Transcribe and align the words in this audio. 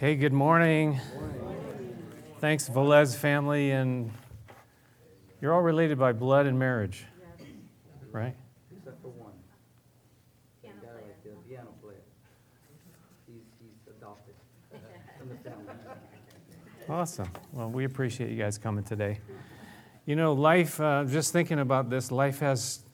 Hey, 0.00 0.14
good 0.14 0.32
morning. 0.32 1.00
Thanks, 2.38 2.68
Velez 2.68 3.16
family. 3.16 3.72
And 3.72 4.12
you're 5.40 5.52
all 5.52 5.60
related 5.60 5.98
by 5.98 6.12
blood 6.12 6.46
and 6.46 6.56
marriage, 6.56 7.04
right? 8.12 8.36
Except 8.70 9.02
for 9.02 9.08
one. 9.08 9.32
The 10.62 10.68
guy 10.68 10.92
right 10.94 11.24
there, 11.24 11.32
the 11.32 11.48
piano 11.48 11.70
player. 11.82 11.96
He's, 13.26 13.42
he's 13.60 13.96
adopted 13.96 14.36
from 15.18 15.30
the 15.30 15.34
family. 15.34 15.74
Awesome. 16.88 17.28
Well, 17.52 17.68
we 17.68 17.82
appreciate 17.84 18.30
you 18.30 18.40
guys 18.40 18.56
coming 18.56 18.84
today. 18.84 19.18
You 20.06 20.14
know, 20.14 20.32
life, 20.32 20.80
uh, 20.80 21.06
just 21.06 21.32
thinking 21.32 21.58
about 21.58 21.90
this, 21.90 22.12
life 22.12 22.38
has 22.38 22.84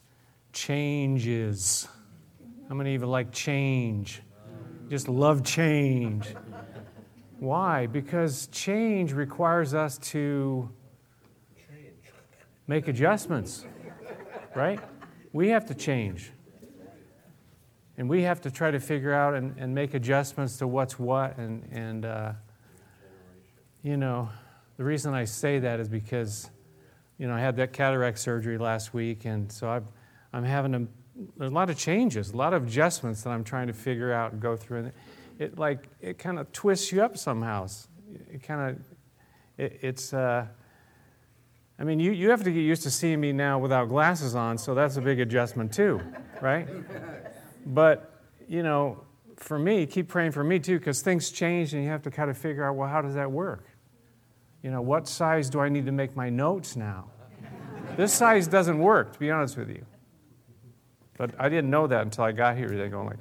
changes. 0.53 1.87
How 2.67 2.73
many 2.73 2.95
of 2.95 3.01
you 3.03 3.07
like 3.07 3.31
change? 3.31 4.23
Just 4.89 5.07
love 5.07 5.43
change. 5.43 6.33
Why? 7.45 7.85
Because 7.85 8.47
change 8.47 9.13
requires 9.13 9.75
us 9.75 9.99
to 9.99 10.67
make 12.65 12.87
adjustments, 12.87 13.67
right? 14.55 14.79
We 15.31 15.49
have 15.49 15.67
to 15.67 15.75
change. 15.75 16.31
And 17.99 18.09
we 18.09 18.23
have 18.23 18.41
to 18.41 18.49
try 18.49 18.71
to 18.71 18.79
figure 18.79 19.13
out 19.13 19.35
and, 19.35 19.55
and 19.59 19.75
make 19.75 19.93
adjustments 19.93 20.57
to 20.57 20.65
what's 20.65 20.97
what. 20.97 21.37
And, 21.37 21.69
and 21.71 22.05
uh, 22.05 22.31
you 23.83 23.95
know, 23.95 24.27
the 24.77 24.83
reason 24.83 25.13
I 25.13 25.25
say 25.25 25.59
that 25.59 25.79
is 25.79 25.87
because, 25.87 26.49
you 27.19 27.27
know, 27.27 27.35
I 27.35 27.41
had 27.41 27.57
that 27.57 27.73
cataract 27.73 28.17
surgery 28.17 28.57
last 28.57 28.91
week. 28.91 29.25
And 29.25 29.51
so 29.51 29.69
I've, 29.69 29.85
I'm 30.33 30.43
having 30.43 30.73
a, 31.39 31.45
a 31.45 31.49
lot 31.49 31.69
of 31.69 31.77
changes, 31.77 32.31
a 32.31 32.37
lot 32.37 32.55
of 32.55 32.65
adjustments 32.65 33.21
that 33.21 33.29
I'm 33.29 33.43
trying 33.43 33.67
to 33.67 33.73
figure 33.73 34.11
out 34.11 34.31
and 34.31 34.41
go 34.41 34.57
through. 34.57 34.79
And 34.79 34.91
it 35.39 35.57
like 35.57 35.89
it 36.01 36.17
kind 36.17 36.39
of 36.39 36.51
twists 36.51 36.91
you 36.91 37.03
up 37.03 37.17
somehow. 37.17 37.67
It 38.31 38.43
kind 38.43 38.71
of 38.71 38.85
it, 39.57 39.79
it's. 39.81 40.13
Uh, 40.13 40.47
I 41.77 41.83
mean, 41.83 41.99
you, 41.99 42.11
you 42.11 42.29
have 42.29 42.43
to 42.43 42.51
get 42.51 42.61
used 42.61 42.83
to 42.83 42.91
seeing 42.91 43.19
me 43.19 43.33
now 43.33 43.59
without 43.59 43.89
glasses 43.89 44.33
on, 44.33 44.57
so 44.57 44.73
that's 44.73 44.95
a 44.95 45.01
big 45.01 45.19
adjustment 45.19 45.73
too, 45.73 45.99
right? 46.41 46.69
But 47.65 48.21
you 48.47 48.63
know, 48.63 49.03
for 49.35 49.59
me, 49.59 49.85
keep 49.85 50.07
praying 50.07 50.31
for 50.31 50.43
me 50.43 50.59
too, 50.59 50.79
because 50.79 51.01
things 51.01 51.31
change, 51.31 51.73
and 51.73 51.83
you 51.83 51.89
have 51.89 52.03
to 52.03 52.11
kind 52.11 52.29
of 52.29 52.37
figure 52.37 52.63
out, 52.63 52.75
well, 52.75 52.87
how 52.87 53.01
does 53.01 53.15
that 53.15 53.29
work? 53.29 53.65
You 54.61 54.71
know, 54.71 54.81
what 54.81 55.07
size 55.07 55.49
do 55.49 55.59
I 55.59 55.69
need 55.69 55.85
to 55.85 55.91
make 55.91 56.15
my 56.15 56.29
notes 56.29 56.75
now? 56.75 57.05
this 57.97 58.13
size 58.13 58.47
doesn't 58.47 58.79
work, 58.79 59.13
to 59.13 59.19
be 59.19 59.29
honest 59.31 59.57
with 59.57 59.69
you. 59.69 59.85
But 61.17 61.31
I 61.39 61.49
didn't 61.49 61.69
know 61.69 61.87
that 61.87 62.01
until 62.01 62.23
I 62.23 62.31
got 62.31 62.57
here 62.57 62.67
today, 62.67 62.89
going 62.89 63.07
like, 63.07 63.19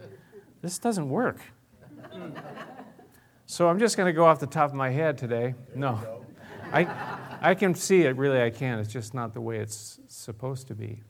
this 0.62 0.78
doesn't 0.78 1.08
work. 1.08 1.40
So 3.46 3.68
I'm 3.68 3.78
just 3.78 3.96
going 3.96 4.06
to 4.06 4.12
go 4.12 4.24
off 4.24 4.40
the 4.40 4.46
top 4.46 4.70
of 4.70 4.74
my 4.74 4.90
head 4.90 5.18
today. 5.18 5.54
No. 5.74 6.24
I, 6.72 6.88
I 7.40 7.54
can 7.54 7.74
see 7.74 8.02
it, 8.02 8.16
really, 8.16 8.42
I 8.42 8.50
can. 8.50 8.78
It's 8.78 8.92
just 8.92 9.14
not 9.14 9.32
the 9.32 9.40
way 9.40 9.58
it's 9.58 10.00
supposed 10.08 10.66
to 10.68 10.74
be. 10.74 11.02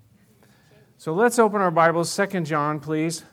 So 0.98 1.14
let's 1.14 1.38
open 1.38 1.60
our 1.60 1.70
Bibles. 1.70 2.10
Second 2.10 2.44
John, 2.44 2.80
please. 2.80 3.24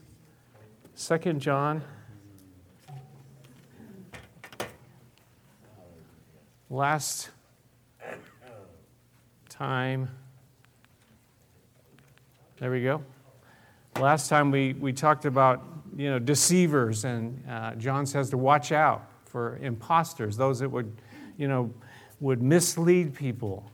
Second 0.93 1.39
John. 1.41 1.83
Last 6.69 7.31
time. 9.49 10.09
There 12.59 12.71
we 12.71 12.83
go. 12.83 13.03
Last 13.99 14.29
time 14.29 14.51
we, 14.51 14.73
we 14.73 14.93
talked 14.93 15.25
about 15.25 15.63
you 15.95 16.09
know, 16.09 16.19
deceivers, 16.19 17.03
and 17.05 17.43
uh, 17.49 17.75
John 17.75 18.05
says 18.05 18.29
to 18.29 18.37
watch 18.37 18.71
out 18.71 19.09
for 19.25 19.57
imposters, 19.57 20.37
those 20.37 20.59
that 20.59 20.69
would, 20.69 21.01
you 21.37 21.47
know, 21.47 21.73
would 22.19 22.41
mislead 22.41 23.13
people. 23.13 23.69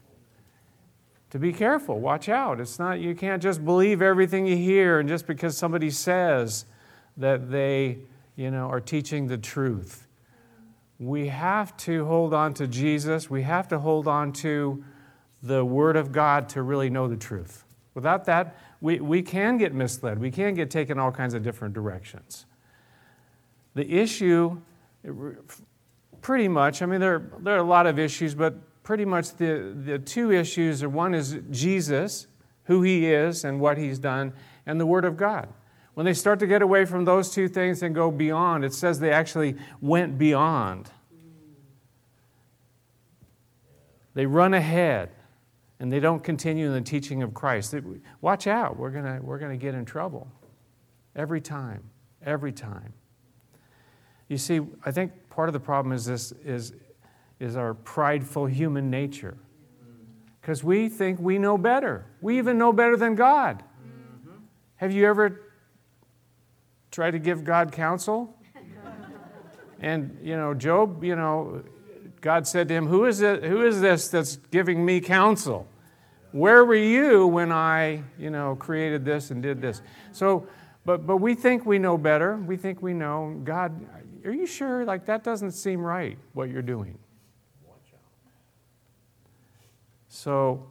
To 1.31 1.39
be 1.39 1.53
careful, 1.53 1.99
watch 1.99 2.29
out. 2.29 2.59
It's 2.59 2.79
not, 2.79 2.99
you 2.99 3.13
can't 3.13 3.41
just 3.41 3.63
believe 3.63 4.01
everything 4.01 4.47
you 4.47 4.55
hear, 4.55 4.99
and 4.99 5.07
just 5.07 5.27
because 5.27 5.57
somebody 5.57 5.89
says 5.89 6.65
that 7.17 7.51
they, 7.51 7.99
you 8.35 8.49
know, 8.49 8.69
are 8.69 8.81
teaching 8.81 9.27
the 9.27 9.37
truth. 9.37 10.07
We 10.99 11.27
have 11.27 11.77
to 11.77 12.05
hold 12.05 12.33
on 12.33 12.53
to 12.55 12.67
Jesus. 12.67 13.29
We 13.29 13.43
have 13.43 13.67
to 13.67 13.79
hold 13.79 14.07
on 14.07 14.31
to 14.33 14.83
the 15.43 15.63
Word 15.63 15.95
of 15.95 16.11
God 16.11 16.49
to 16.49 16.63
really 16.63 16.89
know 16.89 17.07
the 17.07 17.17
truth. 17.17 17.63
Without 17.97 18.25
that, 18.25 18.55
we, 18.79 18.99
we 18.99 19.23
can 19.23 19.57
get 19.57 19.73
misled. 19.73 20.19
We 20.19 20.29
can 20.29 20.53
get 20.53 20.69
taken 20.69 20.99
all 20.99 21.11
kinds 21.11 21.33
of 21.33 21.41
different 21.41 21.73
directions. 21.73 22.45
The 23.73 23.91
issue, 23.91 24.61
pretty 26.21 26.47
much, 26.47 26.83
I 26.83 26.85
mean, 26.85 26.99
there, 26.99 27.31
there 27.39 27.55
are 27.55 27.57
a 27.57 27.63
lot 27.63 27.87
of 27.87 27.97
issues, 27.97 28.35
but 28.35 28.83
pretty 28.83 29.03
much 29.03 29.35
the, 29.37 29.75
the 29.83 29.97
two 29.97 30.31
issues 30.31 30.83
are 30.83 30.89
one 30.89 31.15
is 31.15 31.39
Jesus, 31.49 32.27
who 32.65 32.83
he 32.83 33.07
is 33.07 33.43
and 33.43 33.59
what 33.59 33.79
he's 33.79 33.97
done, 33.97 34.31
and 34.67 34.79
the 34.79 34.85
Word 34.85 35.03
of 35.03 35.17
God. 35.17 35.51
When 35.95 36.05
they 36.05 36.13
start 36.13 36.37
to 36.41 36.45
get 36.45 36.61
away 36.61 36.85
from 36.85 37.03
those 37.03 37.31
two 37.31 37.47
things 37.47 37.81
and 37.81 37.95
go 37.95 38.11
beyond, 38.11 38.63
it 38.63 38.75
says 38.75 38.99
they 38.99 39.11
actually 39.11 39.55
went 39.81 40.19
beyond. 40.19 40.91
They 44.13 44.27
run 44.27 44.53
ahead 44.53 45.09
and 45.79 45.91
they 45.91 45.99
don't 45.99 46.23
continue 46.23 46.67
in 46.67 46.73
the 46.73 46.81
teaching 46.81 47.21
of 47.23 47.33
Christ. 47.33 47.75
Watch 48.21 48.47
out, 48.47 48.77
we're 48.77 48.89
going 48.89 49.23
we're 49.23 49.37
going 49.37 49.57
to 49.57 49.63
get 49.63 49.75
in 49.75 49.85
trouble. 49.85 50.31
Every 51.15 51.41
time, 51.41 51.83
every 52.23 52.51
time. 52.51 52.93
You 54.27 54.37
see, 54.37 54.59
I 54.85 54.91
think 54.91 55.11
part 55.29 55.49
of 55.49 55.53
the 55.53 55.59
problem 55.59 55.93
is 55.93 56.05
this 56.05 56.31
is, 56.43 56.73
is 57.39 57.55
our 57.55 57.73
prideful 57.73 58.45
human 58.45 58.89
nature. 58.89 59.37
Because 60.41 60.63
we 60.63 60.89
think 60.89 61.19
we 61.19 61.37
know 61.37 61.57
better. 61.57 62.05
We 62.21 62.37
even 62.37 62.57
know 62.57 62.71
better 62.71 62.95
than 62.95 63.15
God. 63.15 63.63
Mm-hmm. 63.63 64.37
Have 64.77 64.91
you 64.91 65.05
ever 65.05 65.41
tried 66.91 67.11
to 67.11 67.19
give 67.19 67.43
God 67.43 67.71
counsel? 67.71 68.37
and, 69.81 70.17
you 70.21 70.37
know, 70.37 70.53
Job, 70.53 71.03
you 71.03 71.15
know, 71.15 71.63
God 72.27 72.45
said 72.45 72.67
to 72.67 72.73
him, 72.73 72.87
who 72.87 73.05
is, 73.05 73.21
it, 73.21 73.45
who 73.45 73.65
is 73.65 73.79
this 73.79 74.09
that's 74.09 74.35
giving 74.51 74.85
me 74.85 74.99
counsel? 74.99 75.65
Where 76.33 76.65
were 76.65 76.75
you 76.75 77.25
when 77.25 77.53
I, 77.53 78.03
you 78.19 78.29
know, 78.29 78.57
created 78.57 79.05
this 79.05 79.31
and 79.31 79.41
did 79.41 79.61
this? 79.61 79.81
So, 80.11 80.45
but, 80.83 81.07
but 81.07 81.17
we 81.17 81.35
think 81.35 81.65
we 81.65 81.79
know 81.79 81.97
better. 81.97 82.35
We 82.35 82.57
think 82.57 82.81
we 82.81 82.93
know. 82.93 83.39
God, 83.45 83.79
are 84.25 84.33
you 84.33 84.45
sure? 84.45 84.83
Like, 84.83 85.05
that 85.05 85.23
doesn't 85.23 85.51
seem 85.51 85.79
right, 85.79 86.17
what 86.33 86.49
you're 86.49 86.61
doing. 86.61 86.99
Watch 87.65 87.93
out. 87.93 88.01
So, 90.09 90.69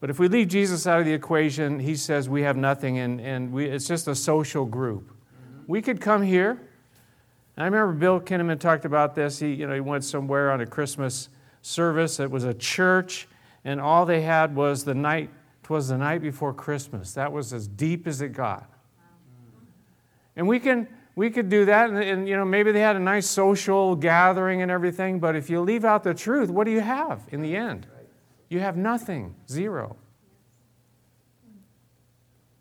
but 0.00 0.10
if 0.10 0.18
we 0.18 0.26
leave 0.26 0.48
Jesus 0.48 0.84
out 0.88 0.98
of 0.98 1.06
the 1.06 1.14
equation, 1.14 1.78
he 1.78 1.94
says 1.94 2.28
we 2.28 2.42
have 2.42 2.56
nothing, 2.56 2.98
and, 2.98 3.20
and 3.20 3.52
we, 3.52 3.66
it's 3.66 3.86
just 3.86 4.08
a 4.08 4.16
social 4.16 4.64
group. 4.64 5.12
We 5.68 5.80
could 5.80 6.00
come 6.00 6.22
here 6.22 6.67
I 7.58 7.64
remember 7.64 7.92
Bill 7.92 8.20
Kinnaman 8.20 8.60
talked 8.60 8.84
about 8.84 9.14
this. 9.14 9.40
He, 9.40 9.52
you 9.52 9.66
know, 9.66 9.74
he 9.74 9.80
went 9.80 10.04
somewhere 10.04 10.52
on 10.52 10.60
a 10.60 10.66
Christmas 10.66 11.28
service. 11.60 12.20
It 12.20 12.30
was 12.30 12.44
a 12.44 12.54
church, 12.54 13.26
and 13.64 13.80
all 13.80 14.06
they 14.06 14.22
had 14.22 14.54
was 14.54 14.84
the 14.84 14.94
night. 14.94 15.30
Twas 15.64 15.88
the 15.88 15.98
night 15.98 16.22
before 16.22 16.54
Christmas. 16.54 17.12
That 17.14 17.30
was 17.32 17.52
as 17.52 17.68
deep 17.68 18.06
as 18.06 18.22
it 18.22 18.32
got. 18.32 18.70
And 20.36 20.46
we 20.46 20.60
can 20.60 20.88
we 21.16 21.30
could 21.30 21.48
do 21.48 21.64
that, 21.64 21.90
and, 21.90 21.98
and 21.98 22.28
you 22.28 22.36
know 22.36 22.44
maybe 22.44 22.70
they 22.70 22.80
had 22.80 22.94
a 22.94 23.00
nice 23.00 23.26
social 23.26 23.96
gathering 23.96 24.62
and 24.62 24.70
everything. 24.70 25.18
But 25.18 25.34
if 25.34 25.50
you 25.50 25.60
leave 25.60 25.84
out 25.84 26.04
the 26.04 26.14
truth, 26.14 26.48
what 26.48 26.64
do 26.64 26.70
you 26.70 26.80
have 26.80 27.26
in 27.32 27.42
the 27.42 27.56
end? 27.56 27.88
You 28.48 28.60
have 28.60 28.76
nothing, 28.76 29.34
zero. 29.48 29.96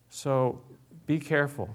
So 0.09 0.59
be 1.05 1.19
careful. 1.19 1.69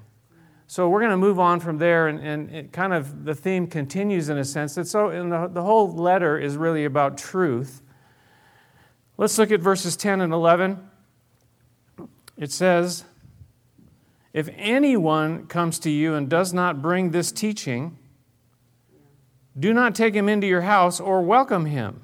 So 0.72 0.88
we're 0.88 1.00
going 1.00 1.10
to 1.10 1.18
move 1.18 1.38
on 1.38 1.60
from 1.60 1.76
there, 1.76 2.08
and, 2.08 2.18
and 2.18 2.50
it 2.50 2.72
kind 2.72 2.94
of 2.94 3.26
the 3.26 3.34
theme 3.34 3.66
continues 3.66 4.30
in 4.30 4.38
a 4.38 4.44
sense. 4.46 4.74
That 4.76 4.88
so, 4.88 5.10
the, 5.10 5.50
the 5.52 5.62
whole 5.62 5.92
letter 5.92 6.38
is 6.38 6.56
really 6.56 6.86
about 6.86 7.19
truth. 7.19 7.82
Let's 9.19 9.36
look 9.36 9.52
at 9.52 9.60
verses 9.60 9.98
10 9.98 10.22
and 10.22 10.32
11. 10.32 10.78
It 12.38 12.50
says, 12.50 13.04
If 14.32 14.48
anyone 14.56 15.46
comes 15.46 15.78
to 15.80 15.90
you 15.90 16.14
and 16.14 16.30
does 16.30 16.54
not 16.54 16.80
bring 16.80 17.10
this 17.10 17.32
teaching, 17.32 17.98
do 19.60 19.75
not 19.75 19.94
take 19.94 20.14
him 20.14 20.26
into 20.26 20.46
your 20.46 20.62
house 20.62 21.00
or 21.00 21.20
welcome 21.20 21.66
him. 21.66 22.00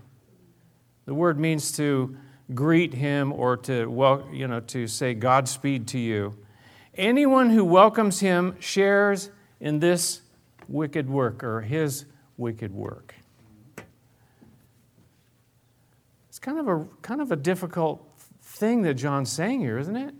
The 1.06 1.14
word 1.14 1.40
means 1.40 1.72
to 1.78 2.18
greet 2.54 2.92
him 2.92 3.32
or 3.32 3.56
to, 3.56 3.86
well, 3.86 4.28
you 4.30 4.46
know, 4.46 4.60
to 4.60 4.86
say 4.86 5.14
Godspeed 5.14 5.86
to 5.88 5.98
you. 5.98 6.36
Anyone 6.98 7.48
who 7.48 7.64
welcomes 7.64 8.20
him 8.20 8.56
shares 8.60 9.30
in 9.60 9.78
this 9.78 10.20
wicked 10.68 11.08
work 11.08 11.42
or 11.42 11.62
his 11.62 12.04
wicked 12.36 12.74
work. 12.74 13.14
It's 16.28 16.38
kind 16.38 16.58
of 16.58 16.68
a 16.68 16.86
kind 17.00 17.22
of 17.22 17.32
a 17.32 17.36
difficult 17.36 18.04
thing 18.42 18.82
that 18.82 18.94
John's 18.94 19.32
saying 19.32 19.60
here, 19.60 19.78
isn't 19.78 19.96
it? 19.96 20.14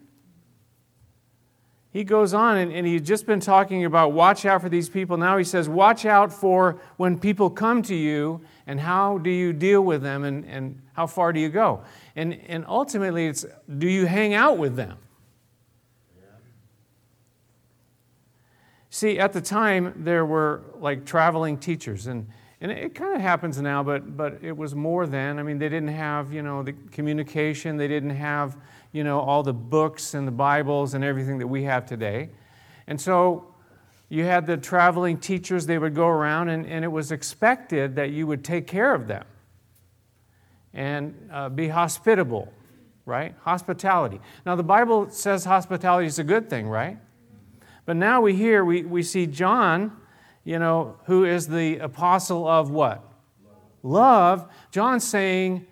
he 1.90 2.04
goes 2.04 2.34
on 2.34 2.58
and, 2.58 2.72
and 2.72 2.86
he's 2.86 3.02
just 3.02 3.26
been 3.26 3.40
talking 3.40 3.84
about 3.84 4.12
watch 4.12 4.44
out 4.44 4.60
for 4.60 4.68
these 4.68 4.88
people. 4.88 5.16
Now 5.16 5.38
he 5.38 5.44
says, 5.44 5.68
watch 5.68 6.04
out 6.04 6.32
for 6.32 6.80
when 6.96 7.18
people 7.18 7.48
come 7.48 7.82
to 7.82 7.94
you 7.94 8.40
and 8.66 8.78
how 8.78 9.18
do 9.18 9.30
you 9.30 9.52
deal 9.52 9.80
with 9.80 10.02
them 10.02 10.24
and, 10.24 10.44
and 10.44 10.80
how 10.92 11.06
far 11.06 11.32
do 11.32 11.40
you 11.40 11.48
go? 11.48 11.82
And, 12.14 12.38
and 12.46 12.64
ultimately, 12.68 13.26
it's 13.26 13.46
do 13.78 13.88
you 13.88 14.06
hang 14.06 14.34
out 14.34 14.58
with 14.58 14.76
them? 14.76 14.98
See, 18.90 19.18
at 19.18 19.32
the 19.32 19.40
time, 19.40 19.92
there 19.96 20.24
were 20.24 20.62
like 20.78 21.04
traveling 21.04 21.58
teachers, 21.58 22.06
and, 22.06 22.26
and 22.60 22.72
it 22.72 22.94
kind 22.94 23.14
of 23.14 23.20
happens 23.20 23.60
now, 23.60 23.82
but, 23.82 24.16
but 24.16 24.38
it 24.42 24.56
was 24.56 24.74
more 24.74 25.06
then. 25.06 25.38
I 25.38 25.42
mean, 25.42 25.58
they 25.58 25.68
didn't 25.68 25.88
have, 25.88 26.32
you 26.32 26.42
know, 26.42 26.62
the 26.62 26.72
communication, 26.90 27.76
they 27.76 27.88
didn't 27.88 28.16
have, 28.16 28.56
you 28.92 29.04
know, 29.04 29.20
all 29.20 29.42
the 29.42 29.52
books 29.52 30.14
and 30.14 30.26
the 30.26 30.32
Bibles 30.32 30.94
and 30.94 31.04
everything 31.04 31.38
that 31.38 31.46
we 31.46 31.64
have 31.64 31.84
today. 31.84 32.30
And 32.86 32.98
so 32.98 33.54
you 34.08 34.24
had 34.24 34.46
the 34.46 34.56
traveling 34.56 35.18
teachers, 35.18 35.66
they 35.66 35.76
would 35.76 35.94
go 35.94 36.06
around, 36.06 36.48
and, 36.48 36.66
and 36.66 36.82
it 36.82 36.88
was 36.88 37.12
expected 37.12 37.94
that 37.96 38.10
you 38.10 38.26
would 38.26 38.42
take 38.42 38.66
care 38.66 38.94
of 38.94 39.06
them 39.06 39.24
and 40.72 41.28
uh, 41.30 41.50
be 41.50 41.68
hospitable, 41.68 42.50
right? 43.04 43.34
Hospitality. 43.42 44.18
Now, 44.46 44.56
the 44.56 44.62
Bible 44.62 45.10
says 45.10 45.44
hospitality 45.44 46.06
is 46.06 46.18
a 46.18 46.24
good 46.24 46.48
thing, 46.48 46.68
right? 46.68 46.96
But 47.88 47.96
now 47.96 48.20
we 48.20 48.34
hear, 48.34 48.66
we, 48.66 48.82
we 48.82 49.02
see 49.02 49.26
John, 49.26 49.96
you 50.44 50.58
know, 50.58 50.98
who 51.06 51.24
is 51.24 51.48
the 51.48 51.78
apostle 51.78 52.46
of 52.46 52.70
what? 52.70 53.02
Love. 53.82 54.42
Love. 54.42 54.52
John 54.70 55.00
saying, 55.00 55.66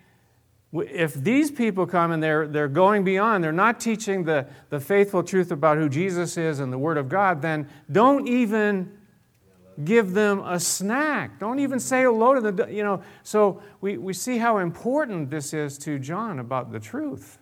if 0.73 1.13
these 1.13 1.51
people 1.51 1.85
come 1.85 2.11
and 2.11 2.23
they're, 2.23 2.47
they're 2.47 2.69
going 2.69 3.03
beyond, 3.03 3.43
they're 3.43 3.51
not 3.51 3.79
teaching 3.79 4.23
the, 4.23 4.47
the 4.71 4.79
faithful 4.79 5.21
truth 5.21 5.51
about 5.51 5.77
who 5.77 5.87
Jesus 5.89 6.37
is 6.37 6.59
and 6.59 6.73
the 6.73 6.79
Word 6.79 6.97
of 6.97 7.07
God, 7.07 7.43
then 7.43 7.69
don't 7.91 8.27
even 8.27 8.97
give 9.83 10.13
them 10.13 10.39
a 10.39 10.59
snack. 10.59 11.39
Don't 11.39 11.59
even 11.59 11.79
say 11.79 12.01
hello 12.01 12.33
to 12.33 12.41
them. 12.41 12.71
You 12.71 12.83
know, 12.83 13.03
so 13.21 13.61
we, 13.79 13.99
we 13.99 14.13
see 14.13 14.39
how 14.39 14.57
important 14.57 15.29
this 15.29 15.53
is 15.53 15.77
to 15.77 15.99
John 15.99 16.39
about 16.39 16.71
the 16.71 16.79
truth. 16.79 17.37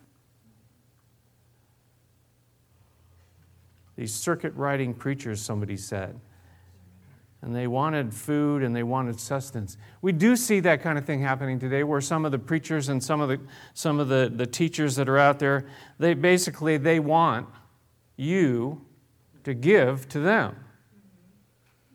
These 3.96 4.14
circuit 4.14 4.54
riding 4.54 4.94
preachers, 4.94 5.40
somebody 5.40 5.76
said. 5.76 6.20
And 7.42 7.54
they 7.54 7.66
wanted 7.66 8.12
food 8.12 8.62
and 8.62 8.74
they 8.74 8.82
wanted 8.82 9.20
sustenance. 9.20 9.76
We 10.02 10.12
do 10.12 10.36
see 10.36 10.60
that 10.60 10.82
kind 10.82 10.98
of 10.98 11.04
thing 11.04 11.20
happening 11.20 11.58
today 11.58 11.82
where 11.82 12.00
some 12.00 12.24
of 12.24 12.32
the 12.32 12.38
preachers 12.38 12.88
and 12.88 13.02
some 13.02 13.20
of 13.20 13.28
the, 13.28 13.38
some 13.74 14.00
of 14.00 14.08
the, 14.08 14.32
the 14.34 14.46
teachers 14.46 14.96
that 14.96 15.08
are 15.08 15.18
out 15.18 15.38
there, 15.38 15.66
they 15.98 16.14
basically 16.14 16.76
they 16.76 16.98
want 16.98 17.48
you 18.16 18.80
to 19.44 19.54
give 19.54 20.08
to 20.08 20.20
them 20.20 20.56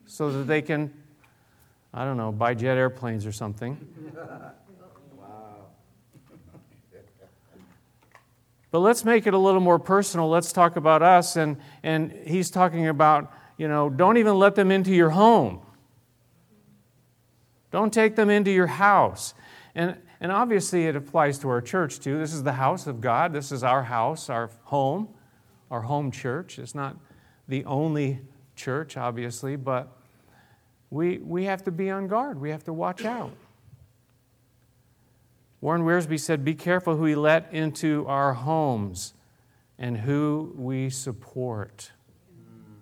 so 0.05 0.31
that 0.31 0.45
they 0.45 0.61
can, 0.61 0.93
I 1.93 2.05
don't 2.05 2.17
know, 2.17 2.31
buy 2.31 2.53
jet 2.53 2.77
airplanes 2.77 3.25
or 3.25 3.31
something. 3.31 3.77
But 8.71 8.79
let's 8.79 9.03
make 9.03 9.27
it 9.27 9.33
a 9.33 9.37
little 9.37 9.59
more 9.59 9.79
personal. 9.79 10.29
Let's 10.29 10.53
talk 10.53 10.77
about 10.77 11.01
us. 11.01 11.35
And, 11.35 11.57
and 11.83 12.11
he's 12.25 12.49
talking 12.49 12.87
about, 12.87 13.31
you 13.57 13.67
know, 13.67 13.89
don't 13.89 14.17
even 14.17 14.39
let 14.39 14.55
them 14.55 14.71
into 14.71 14.91
your 14.91 15.09
home. 15.09 15.61
Don't 17.69 17.93
take 17.93 18.15
them 18.15 18.29
into 18.29 18.51
your 18.51 18.67
house. 18.67 19.33
And, 19.75 19.97
and 20.19 20.31
obviously, 20.31 20.87
it 20.87 20.95
applies 20.95 21.39
to 21.39 21.49
our 21.49 21.61
church 21.61 21.99
too. 21.99 22.17
This 22.17 22.33
is 22.33 22.43
the 22.43 22.53
house 22.53 22.87
of 22.87 23.01
God. 23.01 23.33
This 23.33 23.51
is 23.51 23.63
our 23.63 23.83
house, 23.83 24.29
our 24.29 24.49
home, 24.63 25.09
our 25.69 25.81
home 25.81 26.11
church. 26.11 26.57
It's 26.59 26.75
not 26.75 26.97
the 27.47 27.65
only 27.65 28.19
church, 28.55 28.95
obviously, 28.97 29.55
but 29.55 29.97
we, 30.89 31.17
we 31.17 31.45
have 31.45 31.63
to 31.63 31.71
be 31.71 31.89
on 31.89 32.07
guard. 32.07 32.39
We 32.39 32.51
have 32.51 32.63
to 32.65 32.73
watch 32.73 33.03
out. 33.03 33.31
Warren 35.61 35.83
Wiersbe 35.83 36.19
said, 36.19 36.43
Be 36.43 36.55
careful 36.55 36.97
who 36.97 37.03
we 37.03 37.15
let 37.15 37.53
into 37.53 38.05
our 38.07 38.33
homes 38.33 39.13
and 39.77 39.95
who 39.95 40.53
we 40.57 40.89
support. 40.89 41.91
Mm. 42.35 42.73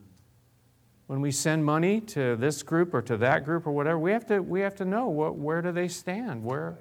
When 1.08 1.20
we 1.20 1.32
send 1.32 1.66
money 1.66 2.00
to 2.02 2.38
this 2.38 2.64
group 2.64 2.94
or 2.94 3.02
to 3.02 3.18
that 3.18 3.44
group 3.44 3.68
or 3.68 3.72
whatever, 3.72 4.00
we 4.00 4.12
have 4.12 4.26
to, 4.28 4.40
we 4.40 4.62
have 4.62 4.76
to 4.78 4.86
know 4.86 5.10
what, 5.10 5.36
where 5.36 5.62
do 5.62 5.74
they 5.74 5.90
stand? 5.90 6.44
Where, 6.44 6.80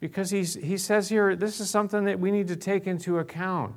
because 0.00 0.30
he's, 0.30 0.54
he 0.54 0.76
says 0.76 1.08
here, 1.08 1.36
this 1.36 1.60
is 1.60 1.70
something 1.70 2.04
that 2.06 2.18
we 2.18 2.32
need 2.32 2.48
to 2.48 2.56
take 2.56 2.88
into 2.88 3.18
account. 3.18 3.76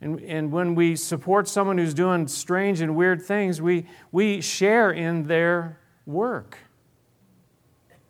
And, 0.00 0.20
and 0.20 0.52
when 0.52 0.76
we 0.76 0.94
support 0.94 1.48
someone 1.48 1.78
who's 1.78 1.94
doing 1.94 2.28
strange 2.28 2.80
and 2.80 2.94
weird 2.94 3.20
things, 3.22 3.60
we, 3.60 3.86
we 4.12 4.40
share 4.40 4.92
in 4.92 5.24
their 5.24 5.80
work, 6.04 6.58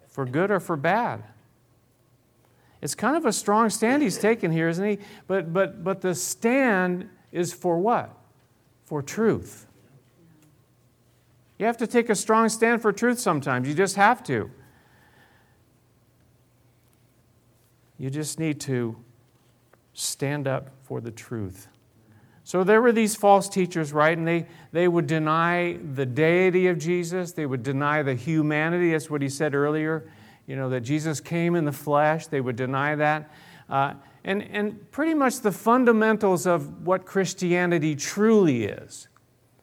for 0.08 0.26
good 0.26 0.50
or 0.50 0.60
for 0.60 0.76
bad. 0.76 1.22
It's 2.86 2.94
kind 2.94 3.16
of 3.16 3.26
a 3.26 3.32
strong 3.32 3.68
stand 3.68 4.04
he's 4.04 4.16
taken 4.16 4.52
here, 4.52 4.68
isn't 4.68 4.88
he? 4.88 4.98
But, 5.26 5.52
but, 5.52 5.82
but 5.82 6.02
the 6.02 6.14
stand 6.14 7.08
is 7.32 7.52
for 7.52 7.80
what? 7.80 8.16
For 8.84 9.02
truth. 9.02 9.66
You 11.58 11.66
have 11.66 11.76
to 11.78 11.88
take 11.88 12.10
a 12.10 12.14
strong 12.14 12.48
stand 12.48 12.82
for 12.82 12.92
truth 12.92 13.18
sometimes. 13.18 13.66
You 13.66 13.74
just 13.74 13.96
have 13.96 14.22
to. 14.26 14.52
You 17.98 18.08
just 18.08 18.38
need 18.38 18.60
to 18.60 18.94
stand 19.92 20.46
up 20.46 20.70
for 20.84 21.00
the 21.00 21.10
truth. 21.10 21.66
So 22.44 22.62
there 22.62 22.80
were 22.80 22.92
these 22.92 23.16
false 23.16 23.48
teachers, 23.48 23.92
right? 23.92 24.16
And 24.16 24.28
they, 24.28 24.46
they 24.70 24.86
would 24.86 25.08
deny 25.08 25.76
the 25.94 26.06
deity 26.06 26.68
of 26.68 26.78
Jesus, 26.78 27.32
they 27.32 27.46
would 27.46 27.64
deny 27.64 28.04
the 28.04 28.14
humanity. 28.14 28.92
That's 28.92 29.10
what 29.10 29.22
he 29.22 29.28
said 29.28 29.56
earlier 29.56 30.08
you 30.46 30.56
know, 30.56 30.70
that 30.70 30.80
Jesus 30.80 31.20
came 31.20 31.54
in 31.54 31.64
the 31.64 31.72
flesh. 31.72 32.26
They 32.26 32.40
would 32.40 32.56
deny 32.56 32.94
that. 32.94 33.30
Uh, 33.68 33.94
and, 34.24 34.42
and 34.42 34.90
pretty 34.90 35.14
much 35.14 35.40
the 35.40 35.52
fundamentals 35.52 36.46
of 36.46 36.86
what 36.86 37.04
Christianity 37.04 37.94
truly 37.96 38.64
is. 38.64 39.08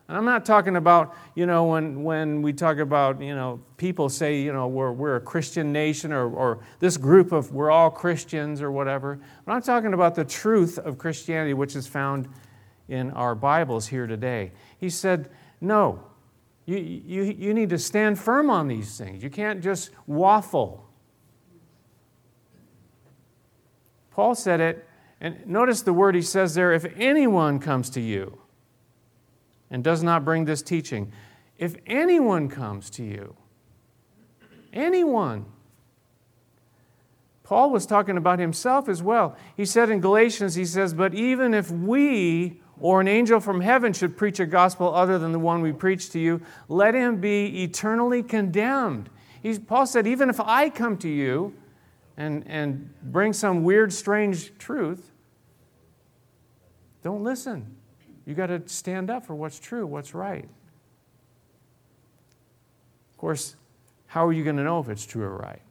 And 0.08 0.18
I'm 0.18 0.26
not 0.26 0.46
talking 0.46 0.76
about, 0.76 1.16
you 1.34 1.46
know, 1.46 1.66
when, 1.66 2.04
when 2.04 2.42
we 2.42 2.52
talk 2.52 2.78
about, 2.78 3.22
you 3.22 3.34
know, 3.34 3.62
people 3.78 4.10
say, 4.10 4.42
you 4.42 4.52
know, 4.52 4.68
we're, 4.68 4.92
we're 4.92 5.16
a 5.16 5.22
Christian 5.22 5.72
nation 5.72 6.12
or, 6.12 6.30
or 6.30 6.60
this 6.80 6.98
group 6.98 7.32
of, 7.32 7.54
we're 7.54 7.72
all 7.72 7.90
Christians 7.90 8.62
or 8.62 8.72
whatever. 8.72 9.14
I'm 9.14 9.54
not 9.54 9.64
talking 9.64 9.94
about 9.94 10.16
the 10.16 10.26
truth 10.26 10.78
of 10.78 10.98
Christianity, 10.98 11.54
which 11.54 11.76
is 11.76 11.88
found 11.88 12.28
in 12.90 13.12
our 13.12 13.34
Bibles 13.34 13.88
here 13.88 14.06
today. 14.06 14.52
He 14.78 14.90
said, 14.90 15.30
no, 15.62 16.04
you, 16.66 16.78
you, 16.78 17.24
you 17.24 17.54
need 17.54 17.70
to 17.70 17.78
stand 17.78 18.18
firm 18.18 18.50
on 18.50 18.68
these 18.68 18.98
things. 18.98 19.22
You 19.22 19.30
can't 19.30 19.62
just 19.62 19.92
waffle. 20.08 20.88
Paul 24.12 24.36
said 24.36 24.62
it, 24.62 24.88
and 25.20 25.46
notice 25.46 25.82
the 25.82 25.94
word 25.94 26.16
he 26.16 26.22
says 26.22 26.54
there 26.54 26.72
if 26.72 26.86
anyone 26.98 27.60
comes 27.60 27.90
to 27.92 28.02
you 28.02 28.40
and 29.70 29.84
does 29.84 30.04
not 30.04 30.24
bring 30.24 30.46
this 30.46 30.62
teaching, 30.62 31.12
if 31.58 31.76
anyone 31.86 32.48
comes 32.48 32.90
to 32.92 33.04
you, 33.04 33.36
anyone, 34.72 35.46
Paul 37.44 37.72
was 37.72 37.86
talking 37.86 38.18
about 38.18 38.40
himself 38.40 38.88
as 38.88 39.04
well. 39.04 39.36
He 39.58 39.66
said 39.66 39.90
in 39.90 40.00
Galatians, 40.00 40.56
he 40.56 40.66
says, 40.66 40.94
But 40.94 41.14
even 41.14 41.54
if 41.54 41.70
we 41.70 42.62
or 42.80 43.02
an 43.02 43.08
angel 43.08 43.40
from 43.40 43.62
heaven 43.62 43.94
should 43.94 44.18
preach 44.18 44.40
a 44.40 44.46
gospel 44.46 44.94
other 44.94 45.20
than 45.20 45.32
the 45.32 45.40
one 45.40 45.62
we 45.62 45.72
preach 45.72 46.10
to 46.12 46.20
you, 46.20 46.42
let 46.68 46.94
him 46.96 47.18
be 47.18 47.64
eternally 47.64 48.24
condemned. 48.24 49.10
Paul 49.68 49.86
said, 49.86 50.08
even 50.08 50.30
if 50.30 50.40
I 50.40 50.70
come 50.70 50.98
to 50.98 51.10
you 51.10 51.54
and, 52.18 52.44
and 52.48 52.90
bring 53.04 53.34
some 53.34 53.64
weird, 53.64 53.94
strange 53.94 54.58
truth, 54.58 55.12
don't 57.04 57.24
listen. 57.24 57.76
You 58.26 58.34
got 58.34 58.48
to 58.48 58.62
stand 58.68 59.10
up 59.10 59.26
for 59.26 59.36
what's 59.36 59.60
true, 59.60 59.86
what's 59.86 60.14
right. 60.14 60.48
Of 63.12 63.18
course, 63.18 63.56
how 64.08 64.26
are 64.26 64.34
you 64.34 64.44
going 64.44 64.58
to 64.58 64.64
know 64.64 64.80
if 64.80 64.90
it's 64.90 65.06
true 65.06 65.24
or 65.24 65.38
right? 65.38 65.62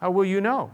How 0.00 0.10
will 0.10 0.24
you 0.24 0.40
know? 0.40 0.72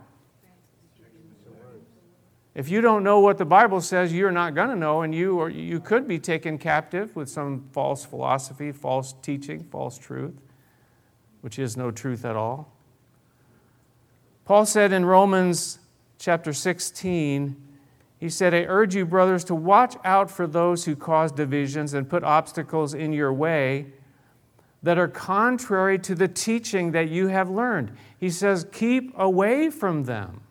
If 2.55 2.69
you 2.69 2.83
don't 2.83 3.03
know 3.03 3.21
what 3.21 3.39
the 3.39 3.47
Bible 3.47 3.81
says, 3.81 4.13
you're 4.13 4.31
not 4.31 4.55
going 4.55 4.69
to 4.69 4.77
know, 4.77 5.03
and 5.03 5.15
you, 5.15 5.39
or 5.39 5.49
you 5.49 5.81
could 5.81 6.07
be 6.07 6.19
taken 6.19 6.59
captive 6.59 7.17
with 7.17 7.31
some 7.31 7.69
false 7.73 8.05
philosophy, 8.05 8.73
false 8.73 9.15
teaching, 9.23 9.65
false 9.71 9.99
truth, 9.99 10.35
which 11.41 11.59
is 11.59 11.77
no 11.77 11.91
truth 11.91 12.25
at 12.27 12.37
all. 12.37 12.71
Paul 14.45 14.67
said 14.67 14.93
in 14.93 15.07
Romans 15.07 15.79
chapter 16.19 16.53
16, 16.53 17.57
he 18.21 18.29
said, 18.29 18.55
I 18.55 18.65
urge 18.69 18.95
you, 18.95 19.07
brothers, 19.07 19.45
to 19.45 19.55
watch 19.55 19.97
out 20.05 20.31
for 20.31 20.47
those 20.47 20.85
who 20.85 20.95
cause 20.95 21.33
divisions 21.33 21.95
and 21.95 22.09
put 22.09 22.23
obstacles 22.23 22.93
in 22.93 23.13
your 23.13 23.33
way 23.33 23.87
that 24.83 24.99
are 24.99 25.09
contrary 25.09 25.99
to 26.01 26.15
the 26.15 26.29
teaching 26.29 26.93
that 26.93 27.09
you 27.09 27.29
have 27.29 27.49
learned. 27.49 27.97
He 28.19 28.31
says, 28.31 28.67
keep 28.73 29.13
away 29.17 29.71
from 29.71 30.05
them. 30.05 30.43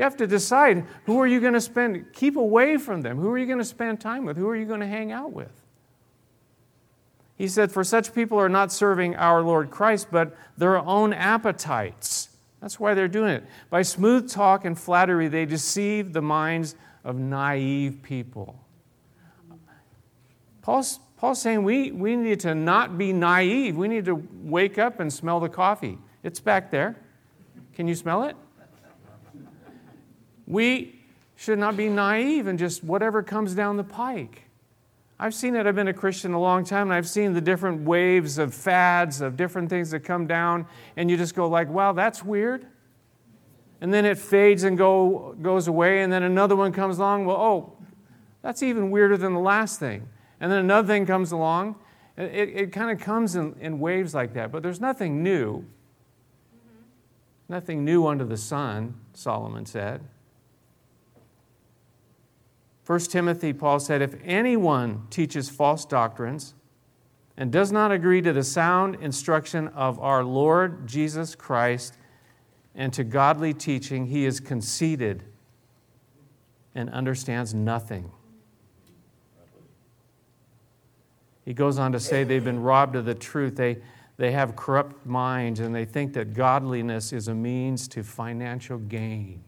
You 0.00 0.04
have 0.04 0.16
to 0.16 0.26
decide 0.26 0.86
who 1.04 1.20
are 1.20 1.26
you 1.26 1.40
going 1.40 1.52
to 1.52 1.60
spend, 1.60 2.14
keep 2.14 2.36
away 2.36 2.78
from 2.78 3.02
them. 3.02 3.18
Who 3.18 3.28
are 3.32 3.36
you 3.36 3.44
going 3.44 3.58
to 3.58 3.64
spend 3.66 4.00
time 4.00 4.24
with? 4.24 4.38
Who 4.38 4.48
are 4.48 4.56
you 4.56 4.64
going 4.64 4.80
to 4.80 4.86
hang 4.86 5.12
out 5.12 5.34
with? 5.34 5.52
He 7.36 7.46
said, 7.46 7.70
For 7.70 7.84
such 7.84 8.14
people 8.14 8.40
are 8.40 8.48
not 8.48 8.72
serving 8.72 9.14
our 9.16 9.42
Lord 9.42 9.70
Christ, 9.70 10.06
but 10.10 10.34
their 10.56 10.78
own 10.78 11.12
appetites. 11.12 12.30
That's 12.62 12.80
why 12.80 12.94
they're 12.94 13.08
doing 13.08 13.28
it. 13.28 13.44
By 13.68 13.82
smooth 13.82 14.30
talk 14.30 14.64
and 14.64 14.78
flattery, 14.78 15.28
they 15.28 15.44
deceive 15.44 16.14
the 16.14 16.22
minds 16.22 16.76
of 17.04 17.16
naive 17.16 18.02
people. 18.02 18.58
Paul's, 20.62 20.98
Paul's 21.18 21.42
saying 21.42 21.62
we, 21.62 21.92
we 21.92 22.16
need 22.16 22.40
to 22.40 22.54
not 22.54 22.96
be 22.96 23.12
naive. 23.12 23.76
We 23.76 23.86
need 23.86 24.06
to 24.06 24.14
wake 24.14 24.78
up 24.78 24.98
and 24.98 25.12
smell 25.12 25.40
the 25.40 25.50
coffee. 25.50 25.98
It's 26.22 26.40
back 26.40 26.70
there. 26.70 26.96
Can 27.74 27.86
you 27.86 27.94
smell 27.94 28.24
it? 28.24 28.34
We 30.50 31.00
should 31.36 31.60
not 31.60 31.76
be 31.76 31.88
naive 31.88 32.48
and 32.48 32.58
just 32.58 32.82
whatever 32.82 33.22
comes 33.22 33.54
down 33.54 33.76
the 33.76 33.84
pike. 33.84 34.42
I've 35.18 35.34
seen 35.34 35.54
it. 35.54 35.66
I've 35.66 35.76
been 35.76 35.88
a 35.88 35.94
Christian 35.94 36.32
a 36.32 36.40
long 36.40 36.64
time, 36.64 36.88
and 36.88 36.94
I've 36.94 37.08
seen 37.08 37.34
the 37.34 37.40
different 37.40 37.82
waves 37.82 38.36
of 38.38 38.52
fads, 38.52 39.20
of 39.20 39.36
different 39.36 39.70
things 39.70 39.90
that 39.92 40.00
come 40.00 40.26
down, 40.26 40.66
and 40.96 41.10
you 41.10 41.16
just 41.16 41.34
go 41.34 41.48
like, 41.48 41.68
wow, 41.68 41.92
that's 41.92 42.24
weird. 42.24 42.66
And 43.80 43.94
then 43.94 44.04
it 44.04 44.18
fades 44.18 44.64
and 44.64 44.76
go, 44.76 45.36
goes 45.40 45.68
away, 45.68 46.02
and 46.02 46.12
then 46.12 46.24
another 46.24 46.56
one 46.56 46.72
comes 46.72 46.98
along. 46.98 47.26
Well, 47.26 47.36
oh, 47.36 47.72
that's 48.42 48.62
even 48.62 48.90
weirder 48.90 49.16
than 49.16 49.34
the 49.34 49.40
last 49.40 49.78
thing. 49.78 50.08
And 50.40 50.50
then 50.50 50.58
another 50.58 50.88
thing 50.88 51.06
comes 51.06 51.32
along. 51.32 51.76
It, 52.16 52.48
it 52.48 52.72
kind 52.72 52.90
of 52.90 52.98
comes 52.98 53.36
in, 53.36 53.54
in 53.60 53.78
waves 53.78 54.14
like 54.14 54.34
that, 54.34 54.50
but 54.50 54.62
there's 54.62 54.80
nothing 54.80 55.22
new. 55.22 55.58
Mm-hmm. 55.58 57.52
Nothing 57.52 57.84
new 57.84 58.06
under 58.06 58.24
the 58.24 58.36
sun, 58.36 58.94
Solomon 59.12 59.64
said. 59.64 60.02
1 62.90 62.98
Timothy, 63.02 63.52
Paul 63.52 63.78
said, 63.78 64.02
if 64.02 64.16
anyone 64.24 65.06
teaches 65.10 65.48
false 65.48 65.84
doctrines 65.84 66.54
and 67.36 67.52
does 67.52 67.70
not 67.70 67.92
agree 67.92 68.20
to 68.20 68.32
the 68.32 68.42
sound 68.42 68.96
instruction 68.96 69.68
of 69.68 70.00
our 70.00 70.24
Lord 70.24 70.88
Jesus 70.88 71.36
Christ 71.36 71.96
and 72.74 72.92
to 72.92 73.04
godly 73.04 73.54
teaching, 73.54 74.06
he 74.06 74.24
is 74.26 74.40
conceited 74.40 75.22
and 76.74 76.90
understands 76.90 77.54
nothing. 77.54 78.10
He 81.44 81.54
goes 81.54 81.78
on 81.78 81.92
to 81.92 82.00
say 82.00 82.24
they've 82.24 82.42
been 82.42 82.60
robbed 82.60 82.96
of 82.96 83.04
the 83.04 83.14
truth. 83.14 83.54
They, 83.54 83.78
they 84.16 84.32
have 84.32 84.56
corrupt 84.56 85.06
minds 85.06 85.60
and 85.60 85.72
they 85.72 85.84
think 85.84 86.12
that 86.14 86.34
godliness 86.34 87.12
is 87.12 87.28
a 87.28 87.34
means 87.36 87.86
to 87.86 88.02
financial 88.02 88.78
gain. 88.78 89.44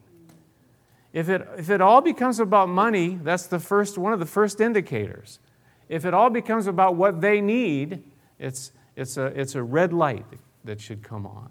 If 1.12 1.28
it, 1.28 1.46
if 1.58 1.68
it 1.68 1.80
all 1.80 2.00
becomes 2.00 2.40
about 2.40 2.68
money, 2.68 3.18
that's 3.22 3.46
the 3.46 3.58
first, 3.58 3.98
one 3.98 4.12
of 4.12 4.18
the 4.18 4.26
first 4.26 4.60
indicators. 4.60 5.40
If 5.88 6.06
it 6.06 6.14
all 6.14 6.30
becomes 6.30 6.66
about 6.66 6.96
what 6.96 7.20
they 7.20 7.40
need, 7.40 8.02
it's, 8.38 8.72
it's, 8.96 9.18
a, 9.18 9.26
it's 9.26 9.54
a 9.54 9.62
red 9.62 9.92
light 9.92 10.24
that 10.64 10.80
should 10.80 11.02
come 11.02 11.26
on. 11.26 11.50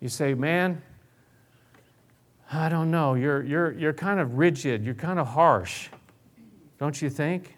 You 0.00 0.08
say, 0.08 0.34
man, 0.34 0.82
I 2.52 2.68
don't 2.68 2.90
know, 2.90 3.14
you're, 3.14 3.42
you're, 3.42 3.72
you're 3.72 3.92
kind 3.92 4.20
of 4.20 4.34
rigid, 4.34 4.84
you're 4.84 4.94
kind 4.94 5.18
of 5.18 5.26
harsh, 5.26 5.88
don't 6.78 7.00
you 7.00 7.08
think? 7.08 7.56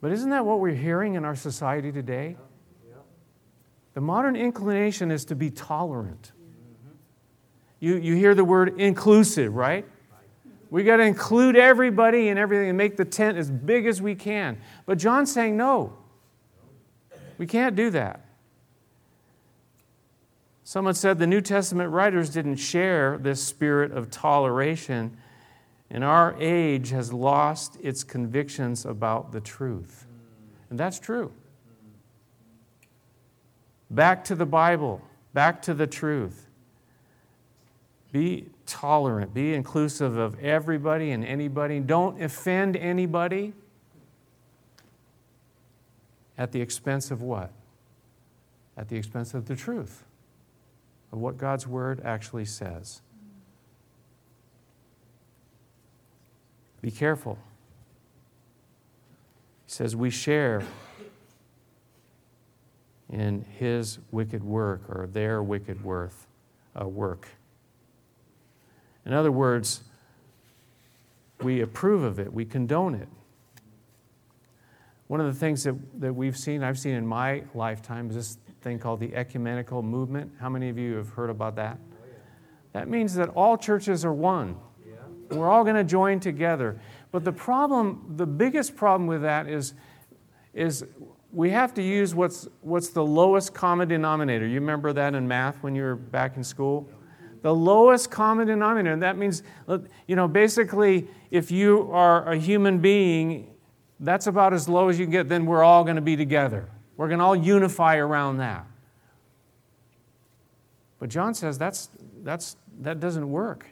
But 0.00 0.12
isn't 0.12 0.30
that 0.30 0.44
what 0.44 0.60
we're 0.60 0.74
hearing 0.74 1.14
in 1.14 1.24
our 1.24 1.34
society 1.34 1.90
today? 1.90 2.36
The 3.94 4.00
modern 4.00 4.36
inclination 4.36 5.10
is 5.10 5.24
to 5.26 5.34
be 5.34 5.50
tolerant. 5.50 6.32
You, 7.80 7.96
you 7.96 8.16
hear 8.16 8.34
the 8.34 8.44
word 8.44 8.80
inclusive, 8.80 9.54
right? 9.54 9.86
We 10.70 10.82
got 10.82 10.96
to 10.96 11.04
include 11.04 11.56
everybody 11.56 12.28
and 12.28 12.38
everything 12.38 12.68
and 12.68 12.76
make 12.76 12.96
the 12.96 13.04
tent 13.04 13.38
as 13.38 13.50
big 13.50 13.86
as 13.86 14.02
we 14.02 14.16
can. 14.16 14.58
But 14.86 14.98
John's 14.98 15.32
saying 15.32 15.56
no. 15.56 15.96
We 17.38 17.46
can't 17.46 17.76
do 17.76 17.90
that. 17.90 18.24
Someone 20.64 20.94
said 20.94 21.18
the 21.18 21.26
New 21.26 21.42
Testament 21.42 21.90
writers 21.90 22.30
didn't 22.30 22.56
share 22.56 23.18
this 23.18 23.40
spirit 23.40 23.92
of 23.92 24.10
toleration, 24.10 25.16
and 25.90 26.02
our 26.02 26.34
age 26.40 26.90
has 26.90 27.12
lost 27.12 27.76
its 27.82 28.02
convictions 28.02 28.84
about 28.84 29.30
the 29.30 29.40
truth. 29.40 30.06
And 30.70 30.80
that's 30.80 30.98
true. 30.98 31.32
Back 33.90 34.24
to 34.24 34.34
the 34.34 34.46
Bible, 34.46 35.00
back 35.32 35.62
to 35.62 35.74
the 35.74 35.86
truth. 35.86 36.46
Be 38.12 38.46
tolerant, 38.66 39.34
be 39.34 39.54
inclusive 39.54 40.16
of 40.16 40.38
everybody 40.38 41.10
and 41.10 41.24
anybody. 41.24 41.80
Don't 41.80 42.22
offend 42.22 42.76
anybody 42.76 43.52
at 46.38 46.52
the 46.52 46.60
expense 46.60 47.10
of 47.10 47.22
what? 47.22 47.50
At 48.76 48.88
the 48.88 48.96
expense 48.96 49.34
of 49.34 49.46
the 49.46 49.56
truth, 49.56 50.04
of 51.12 51.18
what 51.18 51.38
God's 51.38 51.66
Word 51.66 52.00
actually 52.04 52.44
says. 52.44 53.00
Be 56.80 56.90
careful. 56.90 57.38
He 59.64 59.72
says, 59.72 59.96
We 59.96 60.10
share 60.10 60.62
in 63.14 63.44
his 63.58 64.00
wicked 64.10 64.42
work 64.42 64.82
or 64.88 65.06
their 65.06 65.40
wicked 65.40 65.84
worth, 65.84 66.26
uh, 66.80 66.84
work. 66.86 67.28
In 69.06 69.12
other 69.12 69.30
words, 69.30 69.84
we 71.40 71.60
approve 71.60 72.02
of 72.02 72.18
it, 72.18 72.32
we 72.32 72.44
condone 72.44 72.94
it. 72.96 73.08
One 75.06 75.20
of 75.20 75.26
the 75.26 75.38
things 75.38 75.62
that, 75.62 75.76
that 76.00 76.12
we've 76.12 76.36
seen, 76.36 76.64
I've 76.64 76.78
seen 76.78 76.94
in 76.94 77.06
my 77.06 77.44
lifetime, 77.54 78.10
is 78.10 78.16
this 78.16 78.38
thing 78.62 78.80
called 78.80 78.98
the 78.98 79.14
ecumenical 79.14 79.80
movement. 79.82 80.32
How 80.40 80.48
many 80.48 80.68
of 80.68 80.76
you 80.76 80.96
have 80.96 81.10
heard 81.10 81.30
about 81.30 81.54
that? 81.54 81.78
That 82.72 82.88
means 82.88 83.14
that 83.14 83.28
all 83.28 83.56
churches 83.56 84.04
are 84.04 84.12
one. 84.12 84.56
We're 85.30 85.48
all 85.48 85.62
going 85.62 85.76
to 85.76 85.84
join 85.84 86.18
together. 86.18 86.80
But 87.12 87.24
the 87.24 87.32
problem, 87.32 88.14
the 88.16 88.26
biggest 88.26 88.74
problem 88.74 89.06
with 89.06 89.22
that 89.22 89.46
is, 89.46 89.74
is 90.52 90.84
we 91.34 91.50
have 91.50 91.74
to 91.74 91.82
use 91.82 92.14
what's, 92.14 92.46
what's 92.60 92.90
the 92.90 93.04
lowest 93.04 93.52
common 93.52 93.88
denominator. 93.88 94.46
You 94.46 94.60
remember 94.60 94.92
that 94.92 95.14
in 95.14 95.26
math 95.26 95.62
when 95.62 95.74
you 95.74 95.82
were 95.82 95.96
back 95.96 96.36
in 96.36 96.44
school? 96.44 96.88
The 97.42 97.52
lowest 97.52 98.10
common 98.10 98.46
denominator. 98.46 98.92
And 98.92 99.02
that 99.02 99.18
means, 99.18 99.42
you 100.06 100.16
know, 100.16 100.28
basically, 100.28 101.08
if 101.30 101.50
you 101.50 101.90
are 101.92 102.32
a 102.32 102.38
human 102.38 102.78
being, 102.78 103.52
that's 103.98 104.28
about 104.28 104.54
as 104.54 104.68
low 104.68 104.88
as 104.88 104.98
you 104.98 105.06
can 105.06 105.12
get, 105.12 105.28
then 105.28 105.44
we're 105.44 105.64
all 105.64 105.82
going 105.82 105.96
to 105.96 106.02
be 106.02 106.16
together. 106.16 106.68
We're 106.96 107.08
going 107.08 107.18
to 107.18 107.24
all 107.24 107.36
unify 107.36 107.96
around 107.96 108.38
that. 108.38 108.64
But 111.00 111.10
John 111.10 111.34
says 111.34 111.58
that's, 111.58 111.88
that's, 112.22 112.56
that 112.80 113.00
doesn't 113.00 113.28
work. 113.28 113.66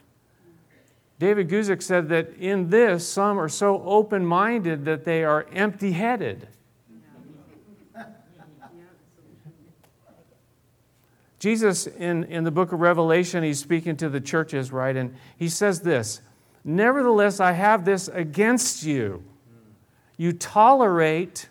David 1.21 1.49
Guzik 1.49 1.81
said 1.81 2.09
that 2.09 2.37
in 2.39 2.69
this, 2.69 3.09
some 3.09 3.39
are 3.39 3.49
so 3.49 3.81
open 3.85 4.27
minded 4.27 4.85
that 4.87 5.05
they 5.05 5.23
are 5.23 5.47
empty 5.53 5.93
headed. 5.93 6.49
Jesus, 11.43 11.89
in, 11.89 12.23
in 12.23 12.45
the 12.45 12.53
book 12.53 12.71
of 12.71 12.79
Revelation, 12.79 13.43
he's 13.43 13.59
speaking 13.59 13.97
to 13.97 14.09
the 14.09 14.21
churches, 14.21 14.71
right? 14.71 14.95
And 14.95 15.13
he 15.37 15.49
says 15.49 15.81
this 15.81 16.21
Nevertheless, 16.63 17.41
I 17.41 17.51
have 17.51 17.85
this 17.85 18.07
against 18.07 18.85
you. 18.85 19.25
You 20.17 20.35
tolerate, 20.35 21.49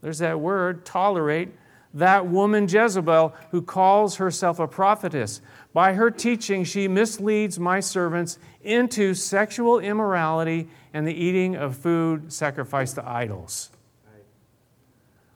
there's 0.00 0.20
that 0.20 0.38
word, 0.38 0.84
tolerate, 0.84 1.48
that 1.92 2.24
woman 2.24 2.68
Jezebel 2.68 3.34
who 3.50 3.62
calls 3.62 4.14
herself 4.14 4.60
a 4.60 4.68
prophetess. 4.68 5.40
By 5.72 5.94
her 5.94 6.12
teaching, 6.12 6.62
she 6.62 6.86
misleads 6.86 7.58
my 7.58 7.80
servants 7.80 8.38
into 8.62 9.12
sexual 9.12 9.80
immorality 9.80 10.68
and 10.94 11.04
the 11.04 11.14
eating 11.14 11.56
of 11.56 11.74
food 11.74 12.32
sacrificed 12.32 12.94
to 12.94 13.08
idols. 13.08 13.70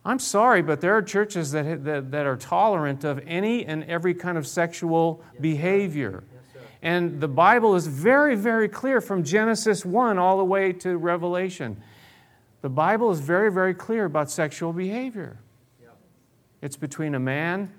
I'm 0.06 0.20
sorry, 0.20 0.62
but 0.62 0.80
there 0.80 0.96
are 0.96 1.02
churches 1.02 1.50
that, 1.50 1.84
that, 1.84 2.12
that 2.12 2.26
are 2.26 2.36
tolerant 2.36 3.02
of 3.02 3.20
any 3.26 3.66
and 3.66 3.82
every 3.84 4.14
kind 4.14 4.38
of 4.38 4.46
sexual 4.46 5.20
behavior. 5.40 6.22
And 6.80 7.20
the 7.20 7.26
Bible 7.26 7.74
is 7.74 7.88
very, 7.88 8.36
very 8.36 8.68
clear 8.68 9.00
from 9.00 9.24
Genesis 9.24 9.84
1 9.84 10.16
all 10.16 10.38
the 10.38 10.44
way 10.44 10.72
to 10.74 10.96
Revelation. 10.96 11.82
The 12.62 12.68
Bible 12.68 13.10
is 13.10 13.18
very, 13.18 13.50
very 13.50 13.74
clear 13.74 14.04
about 14.04 14.30
sexual 14.30 14.72
behavior. 14.72 15.38
It's 16.62 16.76
between 16.76 17.16
a 17.16 17.20
man 17.20 17.72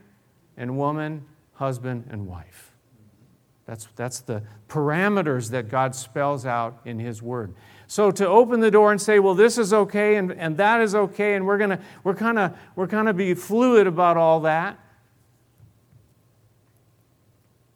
and 0.58 0.78
woman, 0.78 1.26
husband 1.54 2.08
and 2.10 2.28
wife. 2.28 2.74
Mm-hmm. 2.94 3.72
That's, 3.72 3.88
that's 3.96 4.20
the 4.20 4.44
parameters 4.68 5.52
that 5.52 5.70
God 5.70 5.96
spells 5.96 6.46
out 6.46 6.82
in 6.84 7.00
His 7.00 7.22
Word. 7.22 7.54
So 7.88 8.12
to 8.12 8.28
open 8.28 8.60
the 8.60 8.70
door 8.70 8.92
and 8.92 9.02
say, 9.02 9.20
well, 9.20 9.34
this 9.34 9.58
is 9.58 9.74
okay 9.74 10.16
and, 10.16 10.32
and 10.32 10.58
that 10.58 10.82
is 10.82 10.94
okay, 10.94 11.36
and 11.36 11.46
we're 11.46 11.58
gonna 11.58 11.80
we're 12.04 12.16
kind 12.16 12.38
of 12.38 12.58
we're 12.76 12.88
kind 12.88 13.08
of 13.08 13.16
be 13.16 13.34
fluid 13.34 13.88
about 13.88 14.18
all 14.18 14.42
that, 14.42 14.78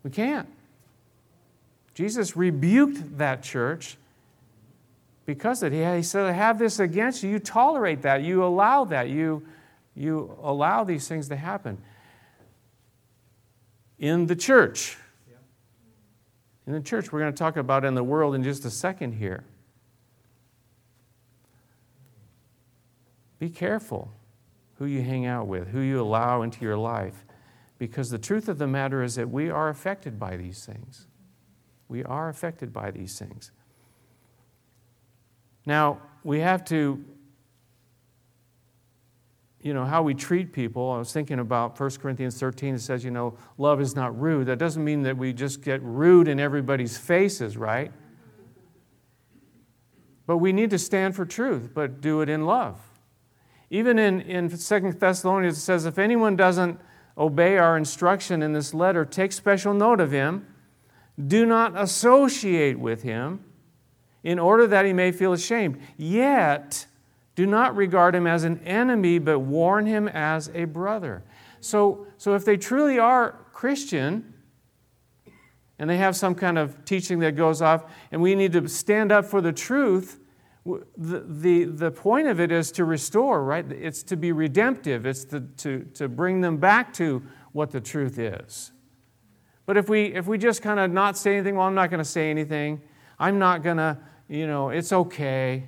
We 0.04 0.10
can't. 0.10 0.48
Jesus 1.94 2.36
rebuked 2.36 3.18
that 3.18 3.44
church 3.44 3.98
because 5.26 5.62
of 5.62 5.74
it. 5.74 5.98
He 5.98 6.04
said, 6.04 6.26
I 6.26 6.32
have 6.32 6.58
this 6.58 6.80
against 6.80 7.24
you. 7.24 7.30
You 7.30 7.40
tolerate 7.40 8.02
that. 8.02 8.24
You 8.24 8.44
allow 8.44 8.86
that. 8.86 9.10
You, 9.10 9.46
you 9.96 10.38
allow 10.42 10.84
these 10.84 11.08
things 11.08 11.28
to 11.30 11.36
happen. 11.36 11.78
In 14.00 14.26
the 14.26 14.36
church. 14.36 14.98
In 16.66 16.74
the 16.74 16.82
church, 16.82 17.12
we're 17.12 17.20
going 17.20 17.34
to 17.34 17.38
talk 17.38 17.58
about 17.58 17.86
in 17.86 17.94
the 17.94 18.04
world 18.04 18.34
in 18.34 18.44
just 18.44 18.66
a 18.66 18.70
second 18.70 19.14
here. 19.14 19.44
Be 23.42 23.50
careful 23.50 24.12
who 24.76 24.86
you 24.86 25.02
hang 25.02 25.26
out 25.26 25.48
with, 25.48 25.70
who 25.70 25.80
you 25.80 26.00
allow 26.00 26.44
into 26.44 26.62
your 26.62 26.78
life, 26.78 27.26
because 27.80 28.12
the 28.12 28.20
truth 28.20 28.48
of 28.48 28.60
the 28.60 28.68
matter 28.68 29.02
is 29.02 29.16
that 29.16 29.32
we 29.32 29.50
are 29.50 29.70
affected 29.70 30.20
by 30.20 30.38
these 30.38 30.64
things. 30.64 31.08
We 31.88 32.04
are 32.04 32.30
affected 32.30 32.72
by 32.72 32.92
these 32.92 33.18
things. 33.18 33.50
Now, 35.66 36.04
we 36.24 36.42
have 36.42 36.64
to, 36.66 37.04
you 39.60 39.74
know, 39.74 39.86
how 39.86 40.04
we 40.04 40.14
treat 40.14 40.54
people. 40.54 40.92
I 40.92 41.00
was 41.00 41.12
thinking 41.12 41.40
about 41.40 41.80
1 41.80 41.90
Corinthians 41.98 42.40
13, 42.40 42.76
it 42.76 42.82
says, 42.82 43.04
you 43.04 43.10
know, 43.10 43.40
love 43.58 43.82
is 43.82 43.96
not 43.96 44.22
rude. 44.22 44.46
That 44.46 44.60
doesn't 44.60 44.84
mean 44.84 45.02
that 45.02 45.18
we 45.18 45.34
just 45.34 45.64
get 45.64 45.82
rude 45.82 46.28
in 46.28 46.40
everybody's 46.40 46.96
faces, 46.96 47.58
right? 47.58 47.92
But 50.28 50.38
we 50.38 50.54
need 50.54 50.70
to 50.70 50.78
stand 50.78 51.16
for 51.16 51.26
truth, 51.26 51.72
but 51.74 52.02
do 52.02 52.22
it 52.22 52.30
in 52.30 52.46
love. 52.46 52.80
Even 53.72 53.98
in, 53.98 54.22
in 54.22 54.50
2 54.50 54.92
Thessalonians, 54.92 55.58
it 55.58 55.62
says, 55.62 55.86
if 55.86 55.98
anyone 55.98 56.36
doesn't 56.36 56.80
obey 57.18 57.58
our 57.58 57.78
instruction 57.78 58.44
in 58.44 58.54
this 58.54 58.74
letter, 58.74 59.06
take 59.06 59.32
special 59.32 59.74
note 59.74 60.00
of 60.00 60.12
him 60.12 60.46
do 61.28 61.46
not 61.46 61.78
associate 61.78 62.80
with 62.80 63.04
him 63.04 63.44
in 64.24 64.40
order 64.40 64.68
that 64.68 64.86
he 64.86 64.94
may 64.94 65.12
feel 65.12 65.34
ashamed. 65.34 65.80
Yet, 65.98 66.86
do 67.36 67.46
not 67.46 67.76
regard 67.76 68.16
him 68.16 68.28
as 68.28 68.44
an 68.44 68.60
enemy, 68.66 69.20
but 69.20 69.40
warn 69.40 69.86
him 69.86 70.08
as 70.08 70.50
a 70.54 70.66
brother. 70.66 71.24
So, 71.60 72.08
so 72.18 72.34
if 72.36 72.46
they 72.46 72.58
truly 72.58 72.98
are 73.00 73.40
Christian, 73.54 74.34
and 75.78 75.90
they 75.90 75.98
have 75.98 76.16
some 76.16 76.36
kind 76.36 76.58
of 76.58 76.86
teaching 76.86 77.20
that 77.20 77.36
goes 77.36 77.62
off, 77.62 77.92
and 78.12 78.22
we 78.22 78.36
need 78.36 78.54
to 78.54 78.68
stand 78.68 79.12
up 79.12 79.26
for 79.26 79.42
the 79.42 79.54
truth, 79.54 80.20
the, 80.66 81.26
the, 81.28 81.64
the 81.64 81.92
point 81.92 82.28
of 82.28 82.40
it 82.40 82.52
is 82.52 82.72
to 82.74 82.86
restore, 82.86 83.44
right? 83.44 83.70
It's 83.72 84.04
to 84.04 84.16
be 84.16 84.32
redemptive, 84.32 85.06
it's 85.06 85.26
to, 85.26 85.42
to, 85.58 85.86
to 85.96 86.08
bring 86.08 86.42
them 86.42 86.58
back 86.58 86.94
to 86.96 87.24
what 87.52 87.72
the 87.72 87.82
truth 87.82 88.20
is. 88.20 88.72
But 89.66 89.78
if 89.78 89.90
we, 89.90 90.14
if 90.14 90.28
we 90.28 90.38
just 90.38 90.62
kind 90.62 90.80
of 90.80 90.92
not 90.92 91.18
say 91.18 91.36
anything, 91.36 91.56
well, 91.56 91.68
I'm 91.68 91.76
not 91.76 91.90
going 91.90 92.00
to 92.00 92.06
say 92.06 92.30
anything. 92.30 92.82
I'm 93.20 93.40
not 93.40 93.64
going 93.64 93.78
to, 93.78 93.98
you 94.28 94.48
know, 94.48 94.70
it's 94.70 94.92
okay. 94.92 95.68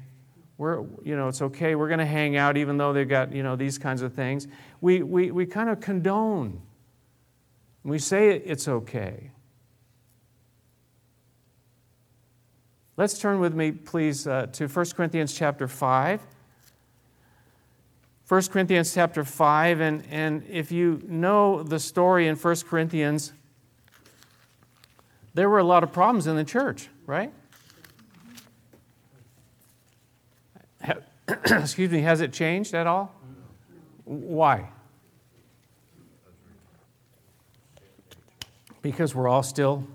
We're, 0.58 0.84
you 1.04 1.16
know, 1.16 1.28
it's 1.28 1.42
okay. 1.42 1.76
We're 1.76 1.88
going 1.88 2.00
to 2.00 2.06
hang 2.06 2.36
out 2.36 2.58
even 2.58 2.78
though 2.78 2.94
they've 2.94 3.08
got, 3.08 3.34
you 3.34 3.44
know, 3.44 3.56
these 3.56 3.78
kinds 3.78 4.02
of 4.02 4.14
things. 4.14 4.48
We, 4.82 5.04
we, 5.04 5.32
we 5.32 5.46
kind 5.46 5.70
of 5.70 5.80
condone. 5.80 6.62
We 7.84 8.00
say 8.00 8.32
it's 8.32 8.68
okay. 8.68 9.32
Let's 12.96 13.18
turn 13.18 13.40
with 13.40 13.56
me, 13.56 13.72
please, 13.72 14.28
uh, 14.28 14.46
to 14.54 14.68
1 14.68 14.86
Corinthians 14.96 15.34
chapter 15.34 15.68
5. 15.68 16.22
1 18.28 18.42
Corinthians 18.44 18.94
chapter 18.94 19.24
5, 19.24 19.80
and, 19.80 20.04
and 20.12 20.44
if 20.48 20.72
you 20.72 21.02
know 21.08 21.64
the 21.64 21.80
story 21.80 22.28
in 22.28 22.36
1 22.36 22.56
Corinthians, 22.70 23.34
there 25.34 25.50
were 25.50 25.58
a 25.58 25.64
lot 25.64 25.84
of 25.84 25.92
problems 25.92 26.28
in 26.28 26.36
the 26.36 26.44
church, 26.44 26.88
right? 27.08 27.34
Excuse 31.28 31.92
me, 31.92 32.02
has 32.02 32.22
it 32.22 32.32
changed 32.32 32.76
at 32.76 32.86
all? 32.86 33.14
Why? 34.06 34.70
Because 38.84 39.16
we're 39.16 39.28
all 39.28 39.44
still 39.44 39.88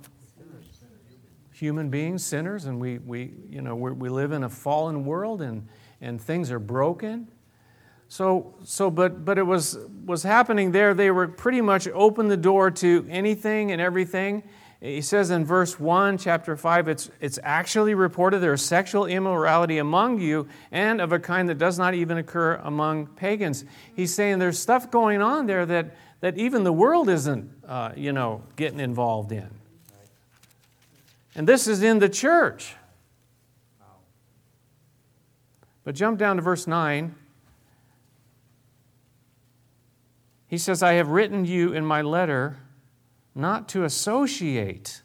human 1.59 1.91
beings, 1.91 2.25
sinners, 2.25 2.67
and 2.67 2.81
we, 2.81 2.99
we, 2.99 3.33
you 3.51 3.61
know, 3.61 3.75
we 3.75 4.09
live 4.09 4.31
in 4.31 4.45
a 4.45 4.49
fallen 4.49 5.05
world 5.05 5.43
and, 5.43 5.67
and 6.01 6.21
things 6.21 6.53
are 6.53 6.61
broken. 6.61 7.27
So, 8.09 8.55
so 8.65 8.91
but, 8.91 9.25
but 9.25 9.39
it 9.39 9.43
was, 9.43 9.77
was 10.05 10.23
happening 10.23 10.71
there. 10.71 10.95
They 10.95 11.11
were 11.11 11.27
pretty 11.27 11.61
much 11.61 11.89
open 11.89 12.29
the 12.29 12.37
door 12.37 12.71
to 12.71 13.07
anything 13.11 13.73
and 13.73 13.81
everything. 13.81 14.45
He 14.81 15.01
says 15.01 15.31
in 15.31 15.45
verse 15.45 15.81
1, 15.81 16.19
chapter 16.19 16.57
5, 16.57 16.87
it's, 16.87 17.11
it's 17.21 17.41
actually 17.43 17.95
reported 17.95 18.39
there 18.39 18.53
is 18.53 18.65
sexual 18.65 19.07
immorality 19.07 19.79
among 19.79 20.21
you 20.21 20.47
and 20.71 21.01
of 21.01 21.11
a 21.11 21.19
kind 21.19 21.49
that 21.49 21.59
does 21.59 21.77
not 21.77 21.95
even 21.95 22.19
occur 22.19 22.55
among 22.63 23.09
pagans. 23.09 23.65
He's 23.97 24.15
saying 24.15 24.39
there's 24.39 24.61
stuff 24.61 24.93
going 24.93 25.21
on 25.21 25.47
there 25.47 25.67
that, 25.67 25.97
that 26.21 26.39
even 26.39 26.63
the 26.63 26.73
world 26.73 27.09
isn't, 27.09 27.51
uh, 27.67 27.91
you 27.97 28.13
know, 28.13 28.45
getting 28.55 28.79
involved 28.79 29.33
in. 29.33 29.58
And 31.39 31.49
this 31.49 31.69
is 31.69 31.85
in 31.85 32.01
the 32.01 32.09
church. 32.09 32.75
But 35.85 35.95
jump 35.95 36.19
down 36.19 36.35
to 36.35 36.43
verse 36.43 36.67
9. 36.67 37.15
He 40.49 40.59
says, 40.59 40.83
I 40.83 40.95
have 40.95 41.11
written 41.11 41.45
you 41.45 41.73
in 41.73 41.85
my 41.85 42.03
letter 42.03 42.59
not 43.37 43.69
to 43.69 43.85
associate, 43.85 45.03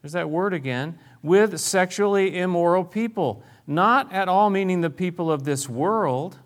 there's 0.00 0.12
that 0.12 0.30
word 0.30 0.54
again, 0.54 1.00
with 1.20 1.58
sexually 1.58 2.38
immoral 2.38 2.84
people. 2.84 3.42
Not 3.66 4.12
at 4.12 4.28
all 4.28 4.50
meaning 4.50 4.82
the 4.82 4.90
people 4.90 5.32
of 5.32 5.42
this 5.42 5.68
world 5.68 6.38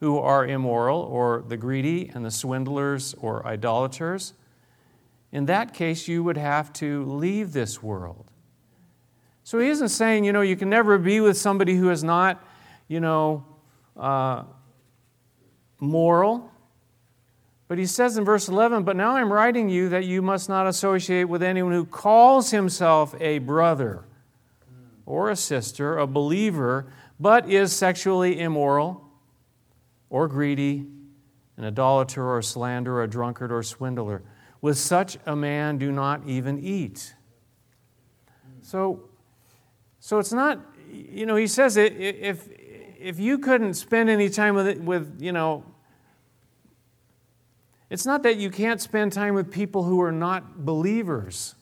who 0.00 0.18
are 0.18 0.44
immoral, 0.44 1.00
or 1.00 1.44
the 1.46 1.56
greedy 1.56 2.10
and 2.12 2.24
the 2.24 2.32
swindlers 2.32 3.14
or 3.20 3.46
idolaters. 3.46 4.32
In 5.32 5.46
that 5.46 5.74
case, 5.74 6.08
you 6.08 6.24
would 6.24 6.36
have 6.36 6.72
to 6.74 7.04
leave 7.04 7.52
this 7.52 7.82
world. 7.82 8.30
So 9.44 9.58
he 9.58 9.68
isn't 9.68 9.88
saying, 9.88 10.24
you 10.24 10.32
know, 10.32 10.40
you 10.40 10.56
can 10.56 10.70
never 10.70 10.98
be 10.98 11.20
with 11.20 11.36
somebody 11.36 11.76
who 11.76 11.90
is 11.90 12.04
not, 12.04 12.44
you 12.88 13.00
know, 13.00 13.44
uh, 13.96 14.44
moral. 15.78 16.50
But 17.68 17.78
he 17.78 17.86
says 17.86 18.16
in 18.18 18.24
verse 18.24 18.48
11, 18.48 18.82
But 18.82 18.96
now 18.96 19.16
I'm 19.16 19.32
writing 19.32 19.68
you 19.68 19.88
that 19.90 20.04
you 20.04 20.22
must 20.22 20.48
not 20.48 20.66
associate 20.66 21.24
with 21.24 21.42
anyone 21.42 21.72
who 21.72 21.84
calls 21.84 22.50
himself 22.50 23.14
a 23.20 23.38
brother 23.38 24.04
or 25.06 25.30
a 25.30 25.36
sister, 25.36 25.98
a 25.98 26.06
believer, 26.06 26.92
but 27.18 27.48
is 27.48 27.72
sexually 27.72 28.40
immoral 28.40 29.04
or 30.08 30.26
greedy, 30.26 30.86
an 31.56 31.64
idolater 31.64 32.24
or 32.24 32.38
a 32.38 32.42
slanderer, 32.42 33.04
a 33.04 33.08
drunkard 33.08 33.52
or 33.52 33.62
swindler. 33.62 34.22
With 34.60 34.76
such 34.76 35.18
a 35.24 35.34
man, 35.34 35.78
do 35.78 35.90
not 35.90 36.26
even 36.26 36.58
eat. 36.58 37.14
So, 38.62 39.08
so 39.98 40.18
it's 40.18 40.32
not, 40.32 40.60
you 40.90 41.26
know, 41.26 41.36
he 41.36 41.46
says 41.46 41.76
if, 41.76 42.48
if 42.98 43.18
you 43.18 43.38
couldn't 43.38 43.74
spend 43.74 44.10
any 44.10 44.28
time 44.28 44.54
with, 44.54 44.68
it 44.68 44.80
with 44.80 45.20
you 45.20 45.32
know, 45.32 45.64
it's 47.88 48.06
not 48.06 48.22
that 48.22 48.36
you 48.36 48.50
can't 48.50 48.80
spend 48.80 49.12
time 49.12 49.34
with 49.34 49.50
people 49.50 49.82
who 49.82 50.00
are 50.00 50.12
not 50.12 50.64
believers. 50.64 51.56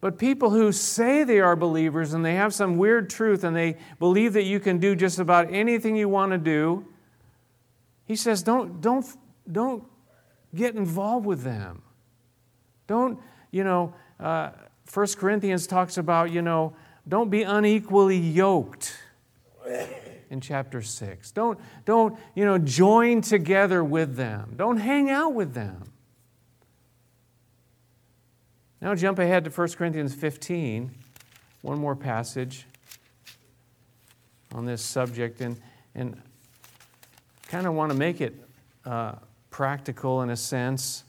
But 0.00 0.18
people 0.18 0.50
who 0.50 0.72
say 0.72 1.24
they 1.24 1.40
are 1.40 1.56
believers 1.56 2.12
and 2.12 2.22
they 2.22 2.34
have 2.34 2.52
some 2.52 2.76
weird 2.76 3.08
truth 3.08 3.44
and 3.44 3.56
they 3.56 3.76
believe 3.98 4.34
that 4.34 4.42
you 4.42 4.60
can 4.60 4.78
do 4.78 4.94
just 4.94 5.18
about 5.18 5.50
anything 5.50 5.96
you 5.96 6.10
want 6.10 6.32
to 6.32 6.38
do, 6.38 6.84
he 8.04 8.14
says, 8.14 8.42
don't, 8.42 8.82
don't, 8.82 9.06
don't 9.50 9.84
get 10.54 10.74
involved 10.74 11.26
with 11.26 11.42
them. 11.42 11.82
Don't, 12.86 13.18
you 13.50 13.64
know, 13.64 13.94
uh, 14.20 14.50
1 14.92 15.06
Corinthians 15.16 15.66
talks 15.66 15.96
about, 15.96 16.30
you 16.30 16.42
know, 16.42 16.74
don't 17.06 17.30
be 17.30 17.42
unequally 17.42 18.18
yoked 18.18 18.96
in 20.30 20.40
chapter 20.40 20.82
6. 20.82 21.30
Don't, 21.32 21.58
don't 21.84 22.18
you 22.34 22.44
know, 22.44 22.58
join 22.58 23.20
together 23.20 23.82
with 23.82 24.16
them. 24.16 24.54
Don't 24.56 24.78
hang 24.78 25.10
out 25.10 25.34
with 25.34 25.54
them. 25.54 25.90
Now 28.80 28.94
jump 28.94 29.18
ahead 29.18 29.44
to 29.44 29.50
1 29.50 29.68
Corinthians 29.70 30.14
15, 30.14 30.90
one 31.62 31.78
more 31.78 31.96
passage 31.96 32.66
on 34.52 34.66
this 34.66 34.82
subject, 34.82 35.40
and, 35.40 35.56
and 35.94 36.20
kind 37.48 37.66
of 37.66 37.72
want 37.72 37.92
to 37.92 37.96
make 37.96 38.20
it 38.20 38.34
uh, 38.84 39.14
practical 39.54 40.20
in 40.20 40.30
a 40.30 40.36
sense. 40.36 41.04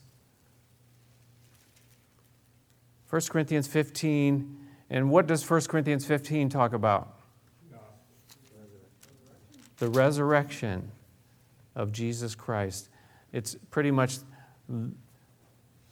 1 3.09 3.21
Corinthians 3.27 3.65
15, 3.65 4.57
and 4.91 5.09
what 5.09 5.25
does 5.25 5.49
1 5.49 5.61
Corinthians 5.61 6.05
15 6.05 6.49
talk 6.49 6.71
about? 6.71 7.17
the 9.77 9.89
resurrection 9.89 10.91
of 11.75 11.91
Jesus 11.91 12.35
Christ. 12.35 12.89
It's 13.33 13.55
pretty 13.71 13.89
much 13.89 14.17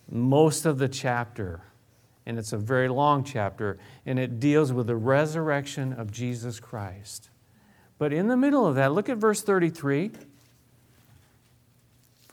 most 0.07 0.67
of 0.67 0.77
the 0.77 0.87
chapter. 0.87 1.63
And 2.27 2.37
it's 2.37 2.53
a 2.53 2.57
very 2.57 2.87
long 2.87 3.23
chapter, 3.23 3.79
and 4.05 4.19
it 4.19 4.39
deals 4.39 4.71
with 4.71 4.85
the 4.85 4.95
resurrection 4.95 5.91
of 5.91 6.11
Jesus 6.11 6.59
Christ. 6.59 7.31
But 7.97 8.13
in 8.13 8.27
the 8.27 8.37
middle 8.37 8.67
of 8.67 8.75
that, 8.75 8.93
look 8.93 9.09
at 9.09 9.17
verse 9.17 9.41
33. 9.41 10.11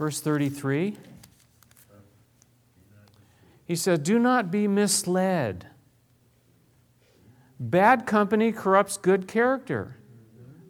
Verse 0.00 0.18
33. 0.22 0.96
He 3.66 3.76
says, 3.76 3.98
Do 3.98 4.18
not 4.18 4.50
be 4.50 4.66
misled. 4.66 5.66
Bad 7.58 8.06
company 8.06 8.50
corrupts 8.50 8.96
good 8.96 9.28
character. 9.28 9.98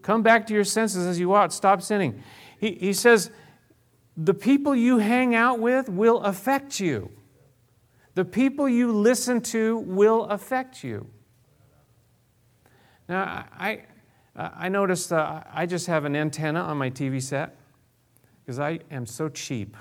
Come 0.03 0.25
back 0.25 0.49
to 0.49 0.53
your 0.53 0.65
senses 0.65 1.07
as 1.07 1.21
you 1.21 1.33
ought. 1.33 1.53
Stop 1.53 1.81
sinning. 1.81 2.21
He, 2.59 2.73
he 2.73 2.93
says, 2.93 3.31
The 4.17 4.35
people 4.35 4.75
you 4.75 4.99
hang 4.99 5.37
out 5.37 5.61
with 5.61 5.89
will 5.89 6.19
affect 6.23 6.81
you. 6.81 7.13
The 8.17 8.25
people 8.25 8.69
you 8.69 8.91
listen 8.91 9.43
to 9.43 9.79
will 9.79 10.25
affect 10.25 10.83
you. 10.83 11.07
Now, 13.09 13.47
I, 13.57 13.83
I 14.35 14.69
noticed 14.69 15.13
uh, 15.13 15.45
I 15.53 15.67
just 15.67 15.87
have 15.87 16.05
an 16.05 16.17
antenna 16.17 16.63
on 16.63 16.77
my 16.79 16.91
TV 16.91 17.23
set 17.23 17.60
because 18.51 18.59
I 18.59 18.81
am 18.91 19.07
so 19.07 19.29
cheap. 19.29 19.77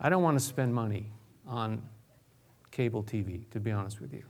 I 0.00 0.08
don't 0.08 0.24
want 0.24 0.36
to 0.36 0.44
spend 0.44 0.74
money 0.74 1.06
on 1.46 1.80
cable 2.72 3.04
TV, 3.04 3.48
to 3.52 3.60
be 3.60 3.70
honest 3.70 4.00
with 4.00 4.12
you. 4.12 4.24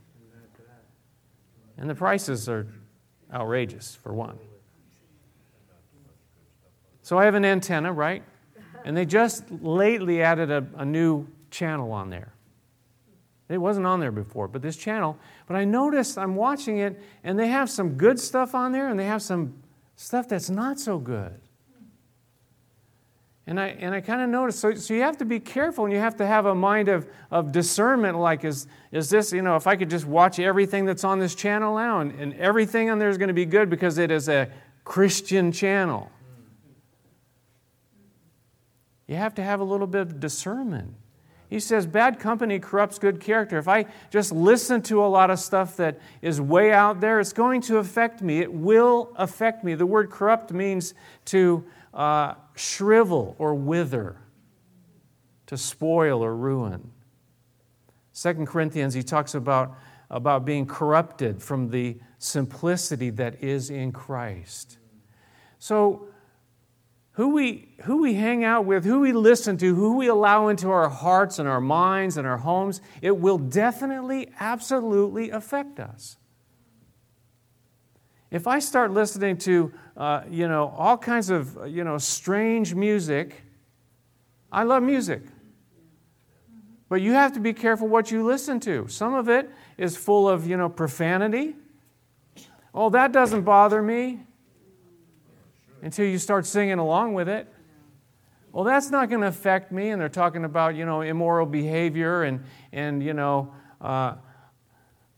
And 1.79 1.89
the 1.89 1.95
prices 1.95 2.47
are 2.47 2.67
outrageous, 3.33 3.95
for 3.95 4.13
one. 4.13 4.37
So 7.01 7.17
I 7.17 7.25
have 7.25 7.33
an 7.33 7.45
antenna, 7.45 7.91
right? 7.91 8.21
And 8.85 8.95
they 8.95 9.05
just 9.05 9.49
lately 9.49 10.21
added 10.21 10.51
a, 10.51 10.63
a 10.75 10.85
new 10.85 11.25
channel 11.49 11.91
on 11.93 12.11
there. 12.11 12.31
It 13.49 13.57
wasn't 13.57 13.87
on 13.87 13.99
there 13.99 14.11
before, 14.11 14.47
but 14.47 14.61
this 14.61 14.77
channel. 14.77 15.17
But 15.47 15.55
I 15.55 15.65
noticed 15.65 16.19
I'm 16.19 16.35
watching 16.35 16.77
it, 16.77 17.01
and 17.23 17.39
they 17.39 17.47
have 17.47 17.71
some 17.71 17.97
good 17.97 18.19
stuff 18.19 18.53
on 18.53 18.71
there, 18.71 18.89
and 18.89 18.99
they 18.99 19.07
have 19.07 19.23
some 19.23 19.55
stuff 19.95 20.29
that's 20.29 20.51
not 20.51 20.79
so 20.79 20.99
good. 20.99 21.41
And 23.47 23.59
I, 23.59 23.69
and 23.69 23.93
I 23.95 24.01
kind 24.01 24.21
of 24.21 24.29
noticed, 24.29 24.59
so, 24.59 24.75
so 24.75 24.93
you 24.93 25.01
have 25.01 25.17
to 25.17 25.25
be 25.25 25.39
careful 25.39 25.85
and 25.85 25.93
you 25.93 25.99
have 25.99 26.15
to 26.17 26.27
have 26.27 26.45
a 26.45 26.53
mind 26.53 26.89
of, 26.89 27.07
of 27.31 27.51
discernment 27.51 28.17
like, 28.19 28.45
is, 28.45 28.67
is 28.91 29.09
this, 29.09 29.33
you 29.33 29.41
know, 29.41 29.55
if 29.55 29.65
I 29.65 29.75
could 29.75 29.89
just 29.89 30.05
watch 30.05 30.39
everything 30.39 30.85
that's 30.85 31.03
on 31.03 31.19
this 31.19 31.33
channel 31.33 31.75
now 31.75 32.01
and, 32.01 32.11
and 32.19 32.33
everything 32.35 32.91
on 32.91 32.99
there 32.99 33.09
is 33.09 33.17
going 33.17 33.29
to 33.29 33.33
be 33.33 33.45
good 33.45 33.69
because 33.69 33.97
it 33.97 34.11
is 34.11 34.29
a 34.29 34.47
Christian 34.83 35.51
channel. 35.51 36.11
You 39.07 39.15
have 39.15 39.33
to 39.35 39.43
have 39.43 39.59
a 39.59 39.63
little 39.63 39.87
bit 39.87 40.01
of 40.01 40.19
discernment. 40.19 40.93
He 41.49 41.59
says, 41.59 41.85
bad 41.85 42.17
company 42.17 42.59
corrupts 42.59 42.97
good 42.97 43.19
character. 43.19 43.57
If 43.57 43.67
I 43.67 43.85
just 44.09 44.31
listen 44.31 44.81
to 44.83 45.03
a 45.03 45.07
lot 45.07 45.29
of 45.29 45.37
stuff 45.37 45.75
that 45.75 45.99
is 46.21 46.39
way 46.39 46.71
out 46.71 47.01
there, 47.01 47.19
it's 47.19 47.33
going 47.33 47.59
to 47.63 47.79
affect 47.79 48.21
me. 48.21 48.39
It 48.39 48.53
will 48.53 49.11
affect 49.17 49.61
me. 49.61 49.75
The 49.75 49.85
word 49.85 50.11
corrupt 50.11 50.53
means 50.53 50.93
to 51.25 51.65
uh, 51.93 52.35
shrivel 52.55 53.35
or 53.37 53.53
wither, 53.53 54.17
to 55.47 55.57
spoil 55.57 56.23
or 56.23 56.35
ruin. 56.35 56.91
Second 58.13 58.47
Corinthians, 58.47 58.93
he 58.93 59.03
talks 59.03 59.35
about, 59.35 59.75
about 60.09 60.45
being 60.45 60.65
corrupted 60.65 61.41
from 61.41 61.69
the 61.69 61.97
simplicity 62.17 63.09
that 63.09 63.43
is 63.43 63.69
in 63.69 63.91
Christ. 63.91 64.77
So, 65.59 66.07
who 67.13 67.29
we, 67.29 67.75
who 67.83 68.01
we 68.01 68.13
hang 68.13 68.43
out 68.43 68.65
with, 68.65 68.85
who 68.85 69.01
we 69.01 69.11
listen 69.11 69.57
to, 69.57 69.75
who 69.75 69.97
we 69.97 70.07
allow 70.07 70.47
into 70.47 70.71
our 70.71 70.87
hearts 70.87 71.39
and 71.39 71.47
our 71.47 71.59
minds 71.59 72.15
and 72.15 72.25
our 72.25 72.37
homes, 72.37 72.79
it 73.01 73.17
will 73.17 73.37
definitely, 73.37 74.29
absolutely 74.39 75.29
affect 75.29 75.79
us. 75.79 76.17
If 78.31 78.47
I 78.47 78.59
start 78.59 78.91
listening 78.91 79.37
to, 79.39 79.73
uh, 79.97 80.21
you 80.29 80.47
know, 80.47 80.73
all 80.77 80.97
kinds 80.97 81.29
of, 81.29 81.67
you 81.67 81.83
know, 81.83 81.97
strange 81.97 82.73
music, 82.73 83.43
I 84.49 84.63
love 84.63 84.83
music. 84.83 85.21
But 86.87 87.01
you 87.01 87.11
have 87.11 87.33
to 87.33 87.41
be 87.41 87.53
careful 87.53 87.89
what 87.89 88.09
you 88.09 88.23
listen 88.25 88.59
to. 88.61 88.87
Some 88.87 89.13
of 89.13 89.27
it 89.27 89.49
is 89.77 89.97
full 89.97 90.29
of, 90.29 90.47
you 90.47 90.55
know, 90.55 90.69
profanity. 90.69 91.55
Oh, 92.73 92.89
that 92.89 93.11
doesn't 93.11 93.43
bother 93.43 93.81
me 93.81 94.19
until 95.81 96.05
you 96.05 96.17
start 96.17 96.45
singing 96.45 96.79
along 96.79 97.13
with 97.13 97.27
it. 97.27 97.47
Well, 98.53 98.63
that's 98.63 98.89
not 98.89 99.09
going 99.09 99.21
to 99.21 99.27
affect 99.27 99.71
me. 99.73 99.89
And 99.89 100.01
they're 100.01 100.09
talking 100.09 100.45
about, 100.45 100.75
you 100.75 100.85
know, 100.85 101.01
immoral 101.01 101.45
behavior 101.45 102.23
and, 102.23 102.43
and 102.71 103.03
you 103.03 103.13
know, 103.13 103.53
uh, 103.81 104.15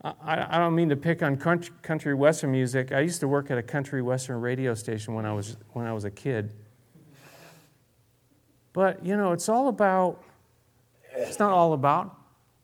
I, 0.04 0.48
I 0.50 0.58
don't 0.58 0.76
mean 0.76 0.90
to 0.90 0.98
pick 0.98 1.24
on 1.24 1.38
country, 1.38 1.74
country 1.82 2.14
western 2.14 2.52
music. 2.52 2.92
I 2.92 3.00
used 3.00 3.22
to 3.22 3.28
work 3.28 3.50
at 3.52 3.58
a 3.58 3.64
country 3.64 4.02
western 4.02 4.42
radio 4.42 4.74
station 4.74 5.14
when 5.14 5.26
I 5.26 5.32
was, 5.32 5.56
when 5.72 5.86
I 5.86 5.94
was 5.94 6.04
a 6.04 6.12
kid. 6.12 6.52
But, 8.74 9.06
you 9.06 9.16
know, 9.16 9.32
it's 9.32 9.48
all 9.48 9.70
about, 9.70 10.22
it's 11.16 11.40
not 11.40 11.52
all 11.52 11.74
about, 11.74 12.18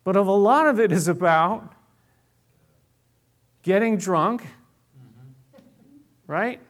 but 0.04 0.16
of 0.16 0.26
a 0.26 0.32
lot 0.32 0.66
of 0.66 0.78
it 0.78 0.92
is 0.92 1.08
about 1.08 1.72
getting 3.62 3.96
drunk, 3.96 4.46
right? 6.26 6.60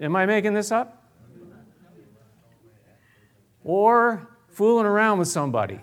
Am 0.00 0.16
I 0.16 0.24
making 0.24 0.54
this 0.54 0.72
up? 0.72 1.10
Or 3.64 4.28
fooling 4.48 4.86
around 4.86 5.18
with 5.18 5.28
somebody. 5.28 5.80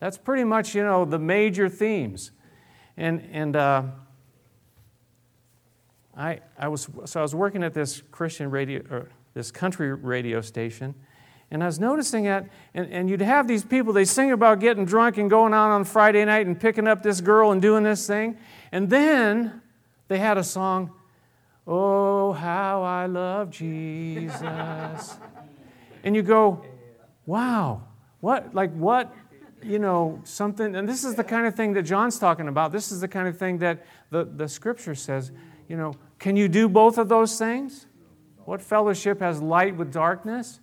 That's 0.00 0.18
pretty 0.18 0.44
much, 0.44 0.74
you 0.74 0.82
know, 0.82 1.04
the 1.04 1.18
major 1.18 1.68
themes. 1.68 2.32
And, 2.96 3.28
and 3.32 3.54
uh, 3.54 3.82
I, 6.16 6.40
I, 6.58 6.68
was, 6.68 6.88
so 7.04 7.20
I 7.20 7.22
was 7.22 7.34
working 7.34 7.62
at 7.62 7.74
this 7.74 8.02
Christian 8.10 8.50
radio, 8.50 8.82
or 8.90 9.10
this 9.34 9.50
country 9.50 9.94
radio 9.94 10.40
station, 10.40 10.94
and 11.50 11.62
I 11.62 11.66
was 11.66 11.80
noticing 11.80 12.24
that, 12.24 12.48
and, 12.74 12.90
and 12.92 13.10
you'd 13.10 13.20
have 13.20 13.48
these 13.48 13.64
people, 13.64 13.92
they 13.92 14.04
sing 14.04 14.30
about 14.30 14.60
getting 14.60 14.84
drunk 14.84 15.18
and 15.18 15.28
going 15.28 15.52
out 15.52 15.70
on 15.70 15.84
Friday 15.84 16.24
night 16.24 16.46
and 16.46 16.58
picking 16.58 16.86
up 16.86 17.02
this 17.02 17.20
girl 17.20 17.50
and 17.50 17.60
doing 17.60 17.82
this 17.82 18.06
thing. 18.06 18.38
And 18.70 18.88
then 18.88 19.60
they 20.08 20.18
had 20.18 20.38
a 20.38 20.44
song, 20.44 20.92
Oh, 21.66 22.32
how 22.32 22.82
I 22.82 23.06
love 23.06 23.50
Jesus. 23.50 25.16
and 26.02 26.16
you 26.16 26.22
go, 26.22 26.64
wow, 27.26 27.82
what, 28.20 28.54
like, 28.54 28.72
what 28.72 29.14
you 29.62 29.78
know, 29.78 30.20
something, 30.24 30.74
and 30.74 30.88
this 30.88 31.04
is 31.04 31.14
the 31.14 31.24
kind 31.24 31.46
of 31.46 31.54
thing 31.54 31.72
that 31.74 31.82
John's 31.82 32.18
talking 32.18 32.48
about. 32.48 32.72
This 32.72 32.90
is 32.92 33.00
the 33.00 33.08
kind 33.08 33.28
of 33.28 33.38
thing 33.38 33.58
that 33.58 33.84
the, 34.10 34.24
the 34.24 34.48
scripture 34.48 34.94
says, 34.94 35.32
you 35.68 35.76
know, 35.76 35.94
can 36.18 36.36
you 36.36 36.48
do 36.48 36.68
both 36.68 36.98
of 36.98 37.08
those 37.08 37.38
things? 37.38 37.86
What 38.44 38.60
fellowship 38.60 39.20
has 39.20 39.40
light 39.40 39.76
with 39.76 39.92
darkness? 39.92 40.60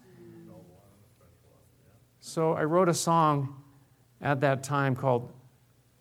So 2.19 2.53
I 2.53 2.63
wrote 2.63 2.89
a 2.89 2.93
song 2.93 3.63
at 4.21 4.41
that 4.41 4.63
time 4.63 4.95
called 4.95 5.31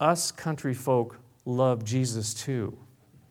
Us 0.01 0.33
Country 0.33 0.75
Folk 0.75 1.19
Love 1.45 1.85
Jesus 1.85 2.35
Too. 2.35 2.77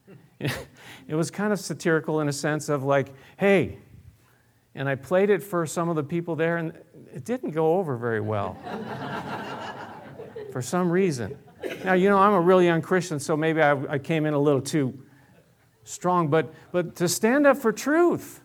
it 0.39 1.15
was 1.15 1.30
kind 1.30 1.51
of 1.51 1.60
satirical 1.60 2.21
in 2.21 2.30
a 2.30 2.34
sense 2.34 2.69
of 2.69 2.84
like, 2.84 3.10
hey, 3.38 3.80
and 4.75 4.88
I 4.88 4.95
played 4.95 5.30
it 5.30 5.41
for 5.41 5.65
some 5.65 5.89
of 5.89 5.95
the 5.95 6.04
people 6.04 6.36
there, 6.36 6.58
and 6.58 6.73
it 7.13 7.23
didn't 7.23 7.51
go 7.51 7.75
over 7.75 7.97
very 7.97 8.21
well 8.21 8.58
for 10.51 10.62
some 10.62 10.91
reason. 10.91 11.38
Now, 11.84 11.93
you 11.93 12.10
know, 12.10 12.17
I'm 12.17 12.34
a 12.34 12.41
really 12.41 12.65
young 12.65 12.81
Christian, 12.81 13.19
so 13.19 13.36
maybe 13.36 13.62
I, 13.62 13.93
I 13.93 13.97
came 13.97 14.25
in 14.25 14.34
a 14.34 14.39
little 14.39 14.62
too 14.62 14.97
strong, 15.84 16.27
but, 16.27 16.53
but 16.71 16.95
to 16.97 17.08
stand 17.08 17.47
up 17.47 17.58
for 17.58 17.71
truth. 17.71 18.41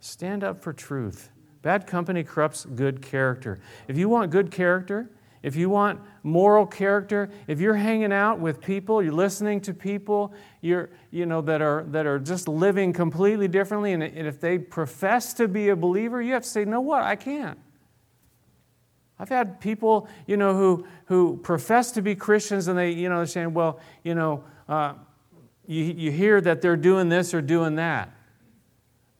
Stand 0.00 0.42
up 0.42 0.62
for 0.62 0.72
truth. 0.72 1.30
Bad 1.62 1.86
company 1.86 2.24
corrupts 2.24 2.64
good 2.64 3.02
character. 3.02 3.60
If 3.88 3.98
you 3.98 4.08
want 4.08 4.30
good 4.30 4.50
character, 4.50 5.10
if 5.42 5.56
you 5.56 5.70
want 5.70 6.00
moral 6.22 6.66
character, 6.66 7.30
if 7.46 7.60
you're 7.60 7.74
hanging 7.74 8.12
out 8.12 8.40
with 8.40 8.60
people, 8.60 9.02
you're 9.02 9.12
listening 9.12 9.60
to 9.62 9.74
people, 9.74 10.32
you're, 10.60 10.90
you 11.10 11.26
know, 11.26 11.40
that, 11.42 11.62
are, 11.62 11.84
that 11.88 12.06
are 12.06 12.18
just 12.18 12.48
living 12.48 12.92
completely 12.92 13.48
differently, 13.48 13.92
and 13.92 14.02
if 14.02 14.40
they 14.40 14.58
profess 14.58 15.32
to 15.34 15.48
be 15.48 15.68
a 15.68 15.76
believer, 15.76 16.20
you 16.20 16.32
have 16.32 16.42
to 16.42 16.48
say, 16.48 16.64
no, 16.64 16.80
what? 16.80 17.02
I 17.02 17.16
can't. 17.16 17.58
I've 19.18 19.28
had 19.28 19.60
people, 19.60 20.08
you 20.26 20.36
know, 20.36 20.54
who, 20.54 20.86
who 21.06 21.38
profess 21.42 21.90
to 21.92 22.02
be 22.02 22.14
Christians, 22.14 22.68
and 22.68 22.78
they, 22.78 22.90
you 22.90 23.08
know, 23.08 23.16
they're 23.16 23.26
saying, 23.26 23.52
well, 23.52 23.80
you 24.04 24.14
know, 24.14 24.44
uh, 24.68 24.94
you, 25.66 25.84
you 25.84 26.12
hear 26.12 26.40
that 26.40 26.62
they're 26.62 26.76
doing 26.76 27.08
this 27.08 27.34
or 27.34 27.42
doing 27.42 27.76
that. 27.76 28.10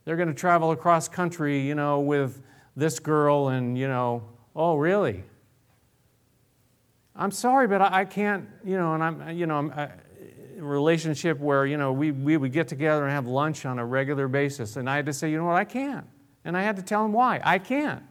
They're 0.05 0.17
going 0.17 0.29
to 0.29 0.35
travel 0.35 0.71
across 0.71 1.09
country, 1.09 1.61
you 1.61 1.75
know, 1.75 2.01
with 2.01 2.41
this 2.77 3.01
girl, 3.01 3.49
and, 3.49 3.77
you 3.77 3.89
know, 3.89 4.23
oh, 4.55 4.77
really? 4.77 5.25
I'm 7.19 7.33
sorry, 7.33 7.67
but 7.67 7.83
I, 7.83 8.01
I 8.01 8.05
can't, 8.05 8.49
you 8.65 8.77
know, 8.77 8.95
and 8.95 9.03
I'm, 9.03 9.31
you 9.37 9.47
know, 9.47 9.59
I'm, 9.59 9.71
uh, 9.71 9.75
I, 9.75 9.91
relationship 10.61 11.39
where, 11.39 11.67
you 11.67 11.77
know, 11.77 11.93
we, 11.93 12.11
we 12.11 12.37
would 12.37 12.53
get 12.53 12.69
together 12.69 13.05
and 13.05 13.13
have 13.13 13.27
lunch 13.27 13.67
on 13.67 13.79
a 13.79 13.85
regular 13.85 14.29
basis. 14.29 14.77
And 14.77 14.89
I 14.89 14.97
had 14.97 15.07
to 15.07 15.13
say, 15.13 15.31
you 15.31 15.39
know 15.39 15.45
what, 15.45 15.57
I 15.57 15.65
can't. 15.65 16.07
And 16.45 16.57
I 16.57 16.63
had 16.63 16.77
to 16.77 16.83
tell 16.83 17.05
him 17.05 17.13
why. 17.13 17.41
I 17.45 17.59
can't. 17.59 18.03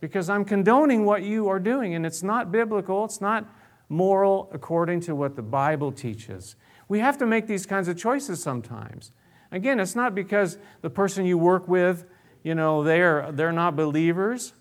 Because 0.00 0.28
I'm 0.28 0.44
condoning 0.44 1.04
what 1.04 1.22
you 1.22 1.48
are 1.48 1.58
doing, 1.58 1.94
and 1.94 2.04
it's 2.04 2.22
not 2.22 2.52
biblical, 2.52 3.04
it's 3.04 3.20
not 3.20 3.48
moral 3.88 4.50
according 4.52 5.00
to 5.00 5.14
what 5.14 5.36
the 5.36 5.42
Bible 5.42 5.92
teaches. 5.92 6.56
We 6.88 6.98
have 7.00 7.18
to 7.18 7.26
make 7.26 7.46
these 7.46 7.66
kinds 7.66 7.88
of 7.88 7.96
choices 7.96 8.42
sometimes. 8.42 9.12
Again, 9.52 9.80
it's 9.80 9.94
not 9.96 10.14
because 10.14 10.58
the 10.82 10.90
person 10.90 11.24
you 11.24 11.38
work 11.38 11.68
with, 11.68 12.04
you 12.42 12.54
know, 12.54 12.82
they're, 12.82 13.30
they're 13.32 13.52
not 13.52 13.76
believers. 13.76 14.52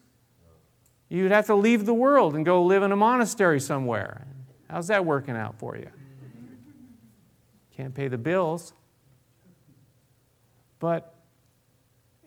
You'd 1.15 1.31
have 1.31 1.45
to 1.45 1.55
leave 1.55 1.85
the 1.85 1.93
world 1.93 2.35
and 2.35 2.45
go 2.45 2.61
live 2.63 2.83
in 2.83 2.91
a 2.91 2.95
monastery 2.95 3.61
somewhere. 3.61 4.27
How's 4.69 4.87
that 4.87 5.05
working 5.05 5.37
out 5.37 5.57
for 5.57 5.77
you? 5.77 5.87
Can't 7.77 7.95
pay 7.95 8.09
the 8.09 8.17
bills. 8.17 8.73
But 10.79 11.15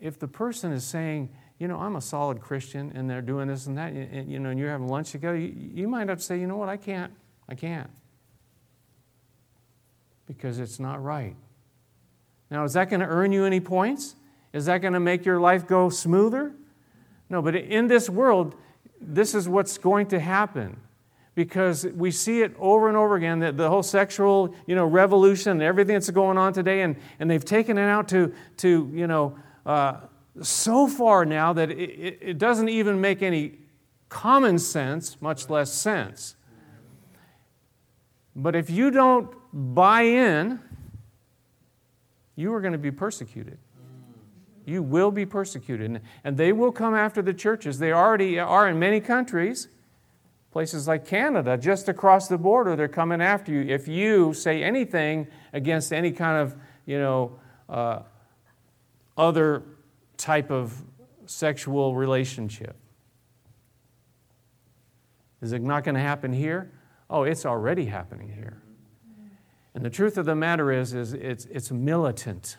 if 0.01 0.19
the 0.19 0.27
person 0.27 0.73
is 0.73 0.85
saying, 0.85 1.29
you 1.59 1.69
know, 1.69 1.79
I'm 1.79 1.97
a 1.97 2.01
solid 2.01 2.41
Christian 2.41 2.93
and 2.95 3.11
they're 3.11 3.21
doing 3.21 3.49
this 3.49 3.67
and 3.67 3.77
that, 3.77 3.93
and, 3.93 4.31
you 4.31 4.39
know, 4.39 4.49
and 4.49 4.59
you're 4.59 4.71
having 4.71 4.89
lunch 4.89 5.11
together, 5.11 5.37
you, 5.37 5.53
you 5.55 5.87
might 5.87 6.09
have 6.09 6.19
to 6.19 6.25
say, 6.25 6.41
you 6.41 6.47
know 6.47 6.57
what, 6.57 6.71
I 6.71 6.79
can't. 6.79 7.13
I 7.47 7.55
can't. 7.57 7.91
Because 10.27 10.59
it's 10.59 10.81
not 10.81 11.03
right. 11.03 11.37
Now, 12.51 12.65
is 12.65 12.73
that 12.73 12.89
going 12.89 13.01
to 13.01 13.07
earn 13.07 13.33
you 13.33 13.45
any 13.45 13.61
points? 13.61 14.17
Is 14.55 14.65
that 14.65 14.79
going 14.79 14.95
to 14.95 15.01
make 15.01 15.27
your 15.27 15.41
life 15.41 15.67
go 15.67 15.91
smoother? 15.91 16.55
No, 17.29 17.43
but 17.43 17.55
in 17.55 17.89
this 17.89 18.09
world, 18.09 18.55
this 19.01 19.35
is 19.35 19.49
what's 19.49 19.79
going 19.79 20.07
to 20.09 20.21
happen. 20.21 20.81
Because 21.35 21.87
we 21.87 22.11
see 22.11 22.43
it 22.43 22.55
over 22.59 22.89
and 22.89 22.97
over 22.97 23.15
again 23.15 23.39
that 23.41 23.57
the 23.57 23.69
whole 23.69 23.85
sexual 23.85 24.55
you 24.67 24.75
know 24.75 24.87
revolution 24.87 25.53
and 25.53 25.63
everything 25.63 25.95
that's 25.95 26.11
going 26.11 26.37
on 26.37 26.53
today 26.53 26.83
and, 26.83 26.97
and 27.21 27.31
they've 27.31 27.45
taken 27.45 27.79
it 27.79 27.89
out 27.89 28.09
to, 28.09 28.35
to 28.57 28.91
you 28.93 29.07
know 29.07 29.39
uh, 29.65 29.99
so 30.43 30.89
far 30.89 31.25
now 31.25 31.53
that 31.53 31.71
it, 31.71 32.19
it 32.21 32.39
doesn't 32.39 32.69
even 32.69 33.01
make 33.01 33.23
any 33.23 33.59
common 34.09 34.59
sense 34.59 35.23
much 35.23 35.49
less 35.49 35.73
sense. 35.73 36.35
But 38.35 38.57
if 38.57 38.69
you 38.69 38.91
don't 38.91 39.33
buy 39.53 40.03
in 40.03 40.61
you 42.35 42.53
are 42.53 42.61
going 42.61 42.73
to 42.73 42.79
be 42.79 42.91
persecuted 42.91 43.59
you 44.69 44.83
will 44.83 45.11
be 45.11 45.25
persecuted. 45.25 46.01
And 46.23 46.37
they 46.37 46.53
will 46.53 46.73
come 46.73 46.95
after 46.95 47.23
the 47.23 47.35
churches. 47.35 47.79
They 47.79 47.93
already 47.93 48.39
are 48.39 48.69
in 48.69 48.79
many 48.79 49.01
countries, 49.01 49.69
places 50.53 50.87
like 50.87 51.07
Canada, 51.07 51.57
just 51.57 51.89
across 51.89 52.29
the 52.29 52.39
border, 52.39 52.77
they're 52.77 52.89
coming 52.89 53.23
after 53.23 53.53
you. 53.53 53.63
If 53.63 53.89
you 53.89 54.35
say 54.35 54.63
anything 54.63 55.29
against 55.53 55.93
any 55.93 56.13
kind 56.13 56.39
of, 56.39 56.57
you 56.87 56.99
know, 56.99 57.41
uh, 57.69 58.01
other 59.17 59.63
type 60.17 60.51
of 60.51 60.83
sexual 61.27 61.95
relationship. 61.95 62.77
Is 65.41 65.53
it 65.53 65.63
not 65.63 65.85
going 65.85 65.95
to 65.95 66.01
happen 66.01 66.33
here? 66.33 66.73
Oh, 67.09 67.23
it's 67.23 67.47
already 67.47 67.87
happening 67.87 68.29
here. 68.29 68.63
And 69.75 69.85
the 69.85 69.91
truth 69.91 70.19
of 70.19 70.27
the 70.27 70.35
matter 70.35 70.73
is, 70.73 70.95
is 70.95 71.13
it's, 71.13 71.45
it's 71.47 71.71
militant. 71.71 72.57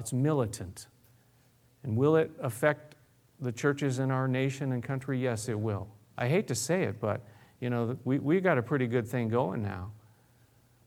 It's 0.00 0.14
militant. 0.14 0.86
And 1.82 1.94
will 1.94 2.16
it 2.16 2.30
affect 2.40 2.94
the 3.38 3.52
churches 3.52 3.98
in 3.98 4.10
our 4.10 4.26
nation 4.26 4.72
and 4.72 4.82
country? 4.82 5.18
Yes, 5.18 5.46
it 5.50 5.60
will. 5.60 5.88
I 6.16 6.26
hate 6.26 6.48
to 6.48 6.54
say 6.54 6.84
it, 6.84 6.98
but 6.98 7.20
you 7.60 7.68
know, 7.68 7.98
we, 8.04 8.18
we 8.18 8.40
got 8.40 8.56
a 8.56 8.62
pretty 8.62 8.86
good 8.86 9.06
thing 9.06 9.28
going 9.28 9.62
now. 9.62 9.92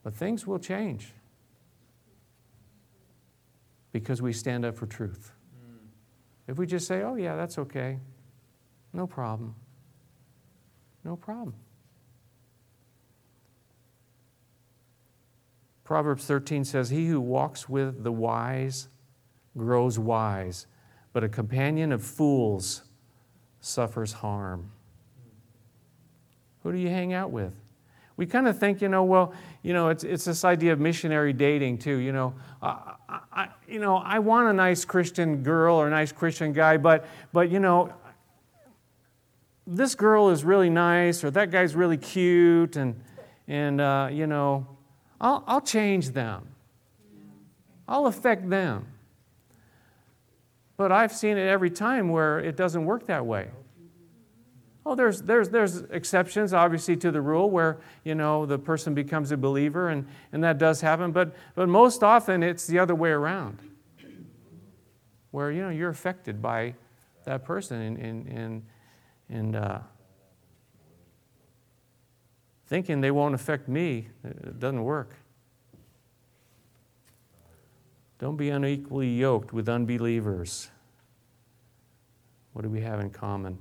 But 0.02 0.16
things 0.16 0.48
will 0.48 0.58
change 0.58 1.14
because 3.92 4.20
we 4.20 4.34
stand 4.34 4.66
up 4.66 4.76
for 4.76 4.88
truth. 4.88 5.32
Mm. 5.56 5.76
If 6.48 6.58
we 6.58 6.66
just 6.66 6.88
say, 6.88 7.04
oh, 7.04 7.14
yeah, 7.14 7.36
that's 7.36 7.60
okay, 7.60 8.00
no 8.94 9.06
problem, 9.06 9.54
no 11.04 11.16
problem. 11.16 11.54
Proverbs 15.84 16.26
13 16.26 16.66
says, 16.66 16.90
He 16.90 17.06
who 17.08 17.22
walks 17.22 17.70
with 17.70 18.04
the 18.04 18.12
wise 18.12 18.88
grows 19.58 20.00
wise, 20.00 20.68
but 21.12 21.24
a 21.24 21.30
companion 21.30 21.92
of 21.92 22.04
fools 22.04 22.84
suffers 23.62 24.14
harm. 24.14 24.72
Who 26.64 26.72
do 26.72 26.78
you 26.78 26.90
hang 26.90 27.14
out 27.14 27.32
with? 27.32 27.54
We 28.16 28.26
kind 28.26 28.48
of 28.48 28.60
think, 28.60 28.82
you 28.82 28.90
know, 28.90 29.04
well, 29.04 29.34
you 29.64 29.74
know, 29.74 29.90
it's, 29.90 30.04
it's 30.04 30.26
this 30.26 30.46
idea 30.46 30.74
of 30.74 30.80
missionary 30.80 31.34
dating 31.34 31.80
too. 31.80 31.98
You 31.98 32.12
know, 32.12 32.36
I, 32.62 32.94
I, 33.10 33.48
you 33.68 33.80
know, 33.80 33.98
I 33.98 34.20
want 34.20 34.50
a 34.50 34.54
nice 34.54 34.86
Christian 34.86 35.44
girl 35.44 35.76
or 35.76 35.88
a 35.88 35.90
nice 35.90 36.12
Christian 36.12 36.54
guy, 36.54 36.78
but, 36.78 37.06
but 37.32 37.50
you 37.50 37.60
know, 37.60 37.92
this 39.66 39.96
girl 39.96 40.30
is 40.30 40.44
really 40.44 40.70
nice 40.70 41.24
or 41.24 41.32
that 41.32 41.50
guy's 41.50 41.76
really 41.76 41.98
cute, 41.98 42.76
and, 42.76 43.02
and 43.48 43.82
uh, 43.82 44.10
you 44.12 44.28
know, 44.28 44.68
I'll, 45.20 45.44
I'll 45.48 45.62
change 45.62 46.10
them. 46.10 46.48
I'll 47.88 48.06
affect 48.06 48.50
them. 48.50 48.88
But 50.76 50.92
I've 50.92 51.14
seen 51.14 51.38
it 51.38 51.48
every 51.48 51.70
time 51.70 52.10
where 52.10 52.40
it 52.40 52.58
doesn't 52.58 52.86
work 52.86 53.06
that 53.08 53.26
way. 53.26 53.50
Oh, 54.86 54.96
there's, 54.96 55.22
there's, 55.22 55.50
there's 55.50 55.82
exceptions, 55.84 56.54
obviously, 56.54 56.98
to 56.98 57.12
the 57.12 57.22
rule 57.22 57.50
where, 57.50 57.80
you 58.04 58.16
know, 58.16 58.46
the 58.46 58.60
person 58.60 58.94
becomes 58.94 59.32
a 59.32 59.38
believer, 59.38 59.88
and, 59.90 60.06
and 60.34 60.44
that 60.44 60.58
does 60.58 60.82
happen. 60.82 61.14
But, 61.14 61.34
but 61.56 61.70
most 61.70 62.04
often, 62.04 62.44
it's 62.44 62.68
the 62.68 62.80
other 62.80 62.94
way 62.94 63.12
around, 63.12 63.60
where, 65.32 65.52
you 65.52 65.62
know, 65.62 65.70
you're 65.70 65.90
affected 65.90 66.42
by 66.42 66.76
that 67.24 67.46
person 67.46 67.80
and, 67.80 67.98
and, 67.98 68.28
and, 68.28 68.66
and 69.30 69.56
uh, 69.56 69.80
thinking 72.68 73.00
they 73.00 73.12
won't 73.12 73.36
affect 73.36 73.70
me. 73.70 74.10
It 74.26 74.60
doesn't 74.60 74.84
work. 74.84 75.16
Don't 78.24 78.38
be 78.38 78.52
unequally 78.52 79.10
yoked 79.10 79.52
with 79.52 79.68
unbelievers. 79.68 80.72
What 82.54 82.62
do 82.62 82.70
we 82.70 82.80
have 82.80 83.02
in 83.02 83.10
common? 83.10 83.58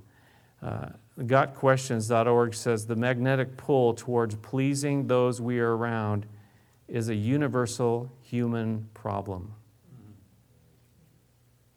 Uh, 0.63 0.91
GotQuestions.org 1.19 2.55
says 2.55 2.87
the 2.87 2.95
magnetic 2.95 3.57
pull 3.57 3.93
towards 3.93 4.37
pleasing 4.37 5.09
those 5.09 5.41
we 5.41 5.59
are 5.59 5.77
around 5.77 6.27
is 6.87 7.09
a 7.09 7.15
universal 7.17 8.09
human 8.21 8.89
problem. 8.95 9.53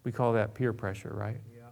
We 0.04 0.12
call 0.12 0.34
that 0.34 0.54
peer 0.54 0.72
pressure, 0.72 1.12
right? 1.12 1.38
Yeah. 1.58 1.64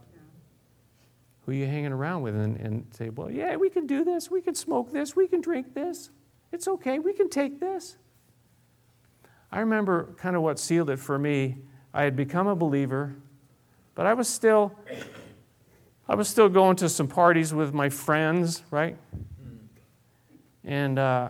Who 1.42 1.52
are 1.52 1.54
you 1.54 1.66
hanging 1.66 1.92
around 1.92 2.22
with 2.22 2.34
and, 2.34 2.56
and 2.56 2.86
say, 2.90 3.10
well, 3.10 3.30
yeah, 3.30 3.54
we 3.54 3.70
can 3.70 3.86
do 3.86 4.02
this, 4.02 4.32
we 4.32 4.42
can 4.42 4.56
smoke 4.56 4.92
this, 4.92 5.14
we 5.14 5.28
can 5.28 5.40
drink 5.40 5.74
this. 5.74 6.10
It's 6.50 6.66
okay, 6.66 6.98
we 6.98 7.12
can 7.12 7.30
take 7.30 7.60
this. 7.60 7.98
I 9.54 9.60
remember 9.60 10.12
kind 10.16 10.34
of 10.34 10.42
what 10.42 10.58
sealed 10.58 10.90
it 10.90 10.98
for 10.98 11.16
me. 11.16 11.58
I 11.92 12.02
had 12.02 12.16
become 12.16 12.48
a 12.48 12.56
believer, 12.56 13.14
but 13.94 14.04
I 14.04 14.12
was 14.12 14.26
still 14.26 14.72
I 16.08 16.16
was 16.16 16.28
still 16.28 16.48
going 16.48 16.74
to 16.78 16.88
some 16.88 17.06
parties 17.06 17.54
with 17.54 17.72
my 17.72 17.88
friends, 17.88 18.64
right? 18.72 18.96
And 20.64 20.98
uh, 20.98 21.28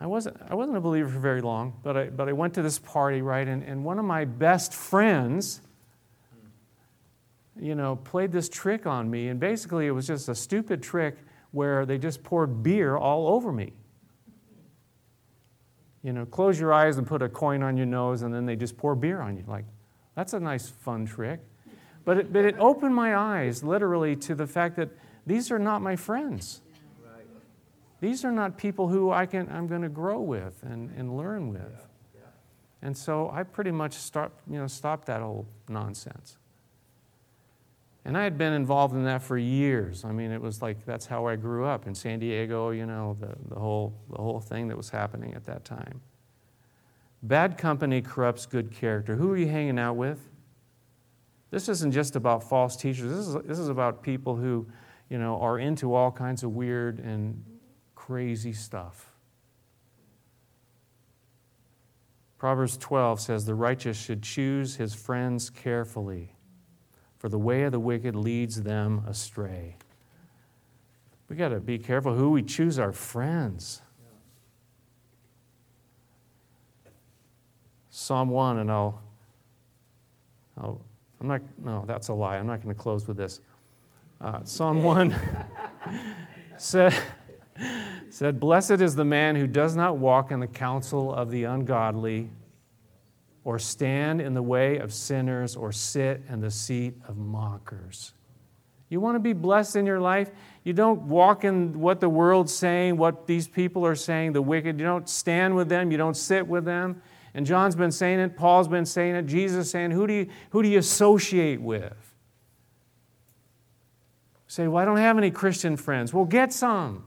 I 0.00 0.06
wasn't 0.08 0.38
I 0.50 0.56
wasn't 0.56 0.76
a 0.76 0.80
believer 0.80 1.08
for 1.08 1.20
very 1.20 1.40
long, 1.40 1.78
but 1.84 1.96
I 1.96 2.04
but 2.06 2.28
I 2.28 2.32
went 2.32 2.54
to 2.54 2.62
this 2.62 2.80
party, 2.80 3.22
right? 3.22 3.46
And, 3.46 3.62
and 3.62 3.84
one 3.84 4.00
of 4.00 4.04
my 4.04 4.24
best 4.24 4.74
friends, 4.74 5.60
you 7.56 7.76
know, 7.76 7.94
played 7.94 8.32
this 8.32 8.48
trick 8.48 8.86
on 8.88 9.08
me, 9.08 9.28
and 9.28 9.38
basically 9.38 9.86
it 9.86 9.92
was 9.92 10.08
just 10.08 10.28
a 10.28 10.34
stupid 10.34 10.82
trick 10.82 11.16
where 11.52 11.86
they 11.86 11.96
just 11.96 12.24
poured 12.24 12.64
beer 12.64 12.96
all 12.96 13.28
over 13.28 13.52
me. 13.52 13.72
You 16.08 16.14
know, 16.14 16.24
close 16.24 16.58
your 16.58 16.72
eyes 16.72 16.96
and 16.96 17.06
put 17.06 17.20
a 17.20 17.28
coin 17.28 17.62
on 17.62 17.76
your 17.76 17.84
nose, 17.84 18.22
and 18.22 18.32
then 18.32 18.46
they 18.46 18.56
just 18.56 18.78
pour 18.78 18.94
beer 18.94 19.20
on 19.20 19.36
you. 19.36 19.44
Like, 19.46 19.66
that's 20.14 20.32
a 20.32 20.40
nice, 20.40 20.66
fun 20.66 21.04
trick. 21.04 21.40
But 22.06 22.16
it, 22.16 22.32
but 22.32 22.46
it 22.46 22.56
opened 22.58 22.94
my 22.94 23.14
eyes, 23.14 23.62
literally, 23.62 24.16
to 24.16 24.34
the 24.34 24.46
fact 24.46 24.76
that 24.76 24.88
these 25.26 25.50
are 25.50 25.58
not 25.58 25.82
my 25.82 25.96
friends. 25.96 26.62
These 28.00 28.24
are 28.24 28.32
not 28.32 28.56
people 28.56 28.88
who 28.88 29.10
I 29.10 29.26
can, 29.26 29.50
I'm 29.52 29.66
going 29.66 29.82
to 29.82 29.90
grow 29.90 30.22
with 30.22 30.62
and, 30.62 30.90
and 30.96 31.14
learn 31.14 31.52
with. 31.52 31.86
And 32.80 32.96
so 32.96 33.28
I 33.30 33.42
pretty 33.42 33.70
much 33.70 33.92
start, 33.92 34.32
you 34.50 34.58
know, 34.58 34.66
stopped 34.66 35.08
that 35.08 35.20
whole 35.20 35.46
nonsense. 35.68 36.37
And 38.04 38.16
I 38.16 38.22
had 38.22 38.38
been 38.38 38.52
involved 38.52 38.94
in 38.94 39.04
that 39.04 39.22
for 39.22 39.36
years. 39.36 40.04
I 40.04 40.12
mean, 40.12 40.30
it 40.30 40.40
was 40.40 40.62
like 40.62 40.84
that's 40.86 41.06
how 41.06 41.26
I 41.26 41.36
grew 41.36 41.66
up 41.66 41.86
in 41.86 41.94
San 41.94 42.20
Diego, 42.20 42.70
you 42.70 42.86
know, 42.86 43.16
the, 43.20 43.34
the, 43.48 43.60
whole, 43.60 43.94
the 44.10 44.16
whole 44.16 44.40
thing 44.40 44.68
that 44.68 44.76
was 44.76 44.88
happening 44.88 45.34
at 45.34 45.44
that 45.44 45.64
time. 45.64 46.00
Bad 47.22 47.58
company 47.58 48.00
corrupts 48.00 48.46
good 48.46 48.70
character. 48.70 49.16
Who 49.16 49.32
are 49.32 49.36
you 49.36 49.48
hanging 49.48 49.78
out 49.78 49.96
with? 49.96 50.20
This 51.50 51.68
isn't 51.68 51.92
just 51.92 52.14
about 52.14 52.48
false 52.48 52.76
teachers. 52.76 53.10
This 53.10 53.26
is, 53.26 53.34
this 53.46 53.58
is 53.58 53.68
about 53.68 54.02
people 54.02 54.36
who, 54.36 54.66
you 55.08 55.18
know, 55.18 55.40
are 55.40 55.58
into 55.58 55.94
all 55.94 56.12
kinds 56.12 56.42
of 56.42 56.52
weird 56.52 57.00
and 57.00 57.42
crazy 57.94 58.52
stuff. 58.52 59.12
Proverbs 62.38 62.76
12 62.76 63.20
says, 63.20 63.44
The 63.44 63.54
righteous 63.54 64.00
should 64.00 64.22
choose 64.22 64.76
his 64.76 64.94
friends 64.94 65.50
carefully, 65.50 66.34
for 67.18 67.28
the 67.28 67.38
way 67.38 67.64
of 67.64 67.72
the 67.72 67.80
wicked 67.80 68.14
leads 68.14 68.62
them 68.62 69.02
astray. 69.06 69.76
We 71.28 71.36
got 71.36 71.48
to 71.48 71.60
be 71.60 71.78
careful 71.78 72.14
who 72.14 72.30
we 72.30 72.42
choose 72.42 72.78
our 72.78 72.92
friends. 72.92 73.82
Psalm 77.90 78.30
1, 78.30 78.58
and 78.58 78.70
I'll, 78.70 79.02
I'll, 80.56 80.80
I'm 81.20 81.26
not, 81.26 81.42
no, 81.62 81.84
that's 81.86 82.08
a 82.08 82.14
lie. 82.14 82.38
I'm 82.38 82.46
not 82.46 82.62
going 82.62 82.74
to 82.74 82.80
close 82.80 83.06
with 83.06 83.16
this. 83.16 83.40
Uh, 84.20 84.44
Psalm 84.44 84.82
1 84.82 85.14
said, 86.56 86.94
said, 88.08 88.40
Blessed 88.40 88.80
is 88.80 88.94
the 88.94 89.04
man 89.04 89.36
who 89.36 89.46
does 89.46 89.76
not 89.76 89.98
walk 89.98 90.30
in 90.30 90.40
the 90.40 90.46
counsel 90.46 91.12
of 91.12 91.30
the 91.30 91.44
ungodly, 91.44 92.30
or 93.48 93.58
stand 93.58 94.20
in 94.20 94.34
the 94.34 94.42
way 94.42 94.76
of 94.76 94.92
sinners, 94.92 95.56
or 95.56 95.72
sit 95.72 96.20
in 96.28 96.38
the 96.38 96.50
seat 96.50 96.92
of 97.08 97.16
mockers. 97.16 98.12
You 98.90 99.00
want 99.00 99.14
to 99.14 99.20
be 99.20 99.32
blessed 99.32 99.76
in 99.76 99.86
your 99.86 100.00
life? 100.00 100.30
You 100.64 100.74
don't 100.74 101.00
walk 101.04 101.44
in 101.44 101.80
what 101.80 101.98
the 101.98 102.10
world's 102.10 102.52
saying, 102.52 102.98
what 102.98 103.26
these 103.26 103.48
people 103.48 103.86
are 103.86 103.94
saying, 103.94 104.34
the 104.34 104.42
wicked. 104.42 104.78
You 104.78 104.84
don't 104.84 105.08
stand 105.08 105.56
with 105.56 105.70
them, 105.70 105.90
you 105.90 105.96
don't 105.96 106.14
sit 106.14 106.46
with 106.46 106.66
them. 106.66 107.00
And 107.32 107.46
John's 107.46 107.74
been 107.74 107.90
saying 107.90 108.20
it, 108.20 108.36
Paul's 108.36 108.68
been 108.68 108.84
saying 108.84 109.14
it, 109.14 109.22
Jesus 109.22 109.70
saying, 109.70 109.92
who 109.92 110.06
do 110.06 110.12
you, 110.12 110.26
who 110.50 110.62
do 110.62 110.68
you 110.68 110.78
associate 110.78 111.62
with? 111.62 111.94
say, 114.46 114.68
Well, 114.68 114.82
I 114.82 114.84
don't 114.84 114.98
have 114.98 115.16
any 115.16 115.30
Christian 115.30 115.74
friends. 115.74 116.12
Well, 116.12 116.26
get 116.26 116.52
some. 116.52 117.06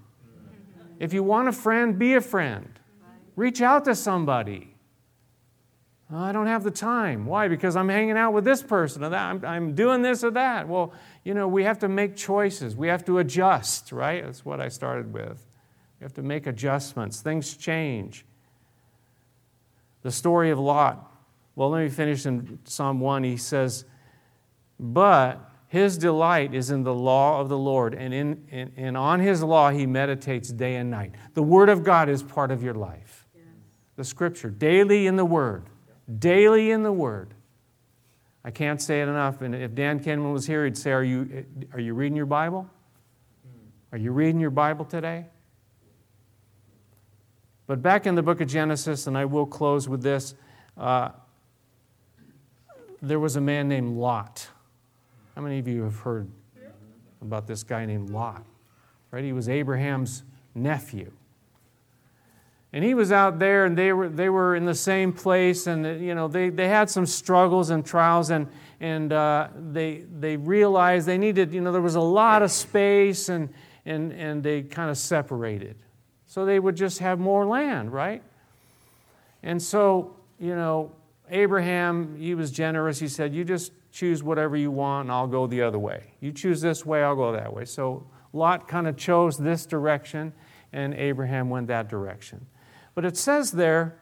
If 0.98 1.14
you 1.14 1.22
want 1.22 1.50
a 1.50 1.52
friend, 1.52 2.00
be 2.00 2.16
a 2.16 2.22
friend. 2.22 2.80
Reach 3.36 3.62
out 3.62 3.86
to 3.86 3.94
somebody. 3.94 4.71
I 6.14 6.32
don't 6.32 6.48
have 6.48 6.64
the 6.64 6.72
time. 6.72 7.26
Why? 7.26 7.48
Because 7.48 7.76
I'm 7.76 7.88
hanging 7.88 8.18
out 8.18 8.34
with 8.34 8.44
this 8.44 8.62
person 8.62 9.04
or 9.04 9.10
that. 9.10 9.22
I'm, 9.22 9.46
I'm 9.46 9.76
doing 9.76 10.02
this 10.02 10.24
or 10.24 10.32
that. 10.32 10.68
Well, 10.68 10.94
you 11.24 11.34
know, 11.34 11.48
we 11.48 11.64
have 11.64 11.80
to 11.80 11.88
make 11.88 12.18
choices. 12.18 12.76
We 12.76 12.90
have 12.90 13.06
to 13.06 13.20
adjust, 13.20 13.92
right? 13.92 14.24
That's 14.24 14.44
what 14.44 14.60
I 14.60 14.68
started 14.68 15.14
with. 15.14 15.46
We 16.00 16.04
have 16.04 16.14
to 16.16 16.22
make 16.22 16.48
adjustments. 16.48 17.22
Things 17.22 17.56
change. 17.56 18.26
The 20.02 20.12
story 20.12 20.50
of 20.50 20.60
Lot. 20.60 21.12
Well, 21.56 21.70
let 21.70 21.84
me 21.84 21.90
finish 21.90 22.26
in 22.26 22.60
Psalm 22.66 23.00
1. 23.00 23.24
He 23.24 23.38
says, 23.38 23.86
But 24.80 25.50
his 25.68 25.98
delight 25.98 26.54
is 26.54 26.72
in 26.72 26.84
the 26.84 26.94
law 26.94 27.40
of 27.40 27.48
the 27.48 27.58
Lord, 27.58 27.94
and, 27.94 28.14
in, 28.14 28.46
in, 28.50 28.74
and 28.76 28.98
on 28.98 29.22
his 29.22 29.42
law 29.42 29.70
he 29.70 29.86
meditates 29.86 30.50
day 30.50 30.76
and 30.76 30.92
night. 30.92 31.14
The 31.34 31.44
Word 31.44 31.70
of 31.70 31.84
God 31.84 32.10
is 32.10 32.22
part 32.22 32.52
of 32.52 32.62
your 32.62 32.74
life. 32.74 33.26
Yes. 33.34 33.46
The 33.96 34.04
Scripture, 34.04 34.50
daily 34.50 35.08
in 35.08 35.16
the 35.16 35.24
Word, 35.24 35.70
daily 36.20 36.72
in 36.72 36.84
the 36.84 36.92
Word. 36.92 37.34
I 38.44 38.52
can't 38.52 38.82
say 38.82 39.02
it 39.02 39.08
enough. 39.08 39.42
And 39.42 39.54
if 39.54 39.76
Dan 39.76 40.00
Kenman 40.00 40.34
was 40.34 40.48
here, 40.48 40.66
he'd 40.66 40.78
say, 40.78 40.92
Are 40.92 41.04
you, 41.04 41.46
are 41.74 41.80
you 41.80 41.94
reading 41.94 42.16
your 42.16 42.26
Bible? 42.26 42.70
Are 43.92 43.98
you 43.98 44.12
reading 44.12 44.40
your 44.40 44.50
Bible 44.50 44.86
today? 44.86 45.26
But 47.68 47.82
back 47.82 48.06
in 48.06 48.16
the 48.16 48.24
book 48.24 48.42
of 48.42 48.48
Genesis, 48.48 49.08
and 49.08 49.18
I 49.18 49.26
will 49.26 49.46
close 49.46 49.88
with 49.88 50.02
this, 50.02 50.34
uh, 50.78 51.10
there 53.02 53.20
was 53.20 53.36
a 53.36 53.42
man 53.42 53.68
named 53.68 53.98
Lot. 53.98 54.48
How 55.36 55.42
many 55.42 55.60
of 55.60 55.68
you 55.68 55.84
have 55.84 55.98
heard 56.00 56.30
about 57.22 57.48
this 57.48 57.64
guy 57.64 57.86
named 57.86 58.10
Lot? 58.10 58.44
Right? 59.12 59.24
He 59.24 59.34
was 59.34 59.50
Abraham's 59.50 60.24
nephew. 60.56 61.12
And 62.74 62.86
he 62.86 62.94
was 62.94 63.12
out 63.12 63.38
there 63.38 63.66
and 63.66 63.78
they 63.78 63.92
were, 63.92 64.08
they 64.08 64.30
were 64.30 64.56
in 64.56 64.66
the 64.66 64.76
same 64.76 65.12
place 65.12 65.68
and, 65.68 66.02
you 66.02 66.16
know, 66.16 66.28
they, 66.28 66.50
they 66.50 66.70
had 66.70 66.90
some 66.90 67.06
struggles 67.06 67.70
and 67.70 67.86
trials 67.86 68.30
and, 68.30 68.48
and 68.80 69.12
uh, 69.12 69.50
they, 69.56 70.06
they 70.20 70.38
realized 70.38 71.06
they 71.06 71.18
needed, 71.18 71.54
you 71.54 71.60
know, 71.60 71.72
there 71.72 71.82
was 71.82 71.96
a 71.96 72.02
lot 72.02 72.42
of 72.42 72.52
space 72.52 73.28
and, 73.28 73.50
and, 73.86 74.14
and 74.14 74.42
they 74.42 74.62
kind 74.62 74.90
of 74.90 74.98
separated. 74.98 75.76
So 76.28 76.46
they 76.46 76.60
would 76.60 76.78
just 76.78 77.00
have 77.00 77.20
more 77.20 77.46
land, 77.46 77.92
right? 77.92 78.24
And 79.44 79.62
so, 79.62 80.16
you 80.40 80.56
know, 80.56 80.94
Abraham, 81.30 82.16
he 82.18 82.36
was 82.36 82.52
generous. 82.52 83.00
He 83.00 83.08
said, 83.08 83.34
You 83.34 83.44
just 83.44 83.72
choose 83.92 84.24
whatever 84.24 84.56
you 84.56 84.72
want, 84.72 85.06
and 85.06 85.12
I'll 85.12 85.28
go 85.28 85.48
the 85.48 85.62
other 85.62 85.80
way. 85.80 86.14
You 86.20 86.32
choose 86.32 86.62
this 86.62 86.86
way, 86.86 87.04
I'll 87.04 87.16
go 87.16 87.32
that 87.34 87.54
way. 87.54 87.66
So 87.66 88.08
Lot 88.34 88.68
kind 88.68 88.88
of 88.88 88.98
chose 88.98 89.38
this 89.38 89.66
direction, 89.66 90.34
and 90.72 90.94
Abraham 90.94 91.50
went 91.50 91.68
that 91.68 91.90
direction. 91.90 92.46
But 92.94 93.06
it 93.06 93.18
says 93.18 93.52
there 93.52 94.00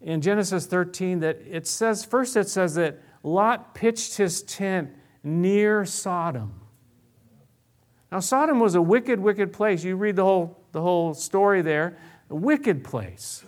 in 0.00 0.20
Genesis 0.20 0.66
13 0.66 1.20
that 1.20 1.38
it 1.46 1.66
says, 1.66 2.04
first 2.04 2.36
it 2.36 2.48
says 2.48 2.74
that 2.74 3.00
Lot 3.22 3.74
pitched 3.74 4.16
his 4.16 4.42
tent 4.42 4.90
near 5.22 5.84
Sodom. 5.84 6.60
Now, 8.12 8.20
Sodom 8.20 8.60
was 8.60 8.76
a 8.76 8.82
wicked, 8.82 9.18
wicked 9.18 9.52
place. 9.52 9.82
You 9.82 9.96
read 9.96 10.16
the 10.16 10.24
whole, 10.24 10.64
the 10.72 10.80
whole 10.80 11.12
story 11.12 11.60
there, 11.60 11.98
a 12.30 12.34
wicked 12.36 12.84
place. 12.84 13.44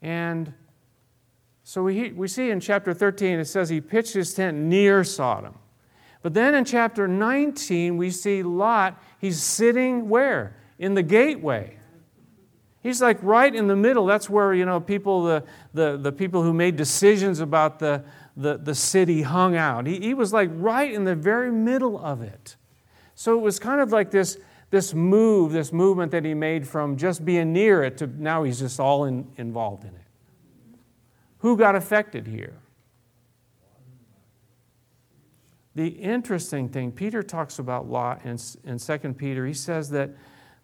And 0.00 0.54
so 1.64 1.82
we, 1.82 2.12
we 2.12 2.28
see 2.28 2.50
in 2.50 2.60
chapter 2.60 2.94
13, 2.94 3.40
it 3.40 3.44
says 3.46 3.68
he 3.68 3.80
pitched 3.80 4.14
his 4.14 4.34
tent 4.34 4.56
near 4.56 5.04
Sodom. 5.04 5.58
But 6.22 6.34
then 6.34 6.54
in 6.54 6.64
chapter 6.64 7.08
19, 7.08 7.96
we 7.96 8.10
see 8.10 8.42
Lot, 8.42 9.02
he's 9.18 9.42
sitting 9.42 10.08
where? 10.08 10.56
In 10.82 10.94
the 10.94 11.02
gateway. 11.04 11.76
He's 12.82 13.00
like 13.00 13.22
right 13.22 13.54
in 13.54 13.68
the 13.68 13.76
middle. 13.76 14.04
That's 14.04 14.28
where, 14.28 14.52
you 14.52 14.66
know, 14.66 14.80
people, 14.80 15.22
the, 15.22 15.44
the, 15.72 15.96
the 15.96 16.10
people 16.10 16.42
who 16.42 16.52
made 16.52 16.74
decisions 16.74 17.38
about 17.38 17.78
the, 17.78 18.02
the, 18.36 18.58
the 18.58 18.74
city 18.74 19.22
hung 19.22 19.54
out. 19.54 19.86
He, 19.86 20.00
he 20.00 20.12
was 20.12 20.32
like 20.32 20.50
right 20.54 20.92
in 20.92 21.04
the 21.04 21.14
very 21.14 21.52
middle 21.52 22.04
of 22.04 22.20
it. 22.20 22.56
So 23.14 23.38
it 23.38 23.42
was 23.42 23.60
kind 23.60 23.80
of 23.80 23.92
like 23.92 24.10
this, 24.10 24.38
this 24.70 24.92
move, 24.92 25.52
this 25.52 25.72
movement 25.72 26.10
that 26.10 26.24
he 26.24 26.34
made 26.34 26.66
from 26.66 26.96
just 26.96 27.24
being 27.24 27.52
near 27.52 27.84
it 27.84 27.96
to 27.98 28.08
now 28.08 28.42
he's 28.42 28.58
just 28.58 28.80
all 28.80 29.04
in, 29.04 29.30
involved 29.36 29.84
in 29.84 29.90
it. 29.90 30.76
Who 31.38 31.56
got 31.56 31.76
affected 31.76 32.26
here? 32.26 32.58
The 35.76 35.86
interesting 35.86 36.68
thing, 36.68 36.90
Peter 36.90 37.22
talks 37.22 37.60
about 37.60 37.88
Lot 37.88 38.24
in, 38.24 38.36
in 38.64 38.78
2 38.78 38.98
Peter. 39.14 39.46
He 39.46 39.54
says 39.54 39.88
that, 39.90 40.10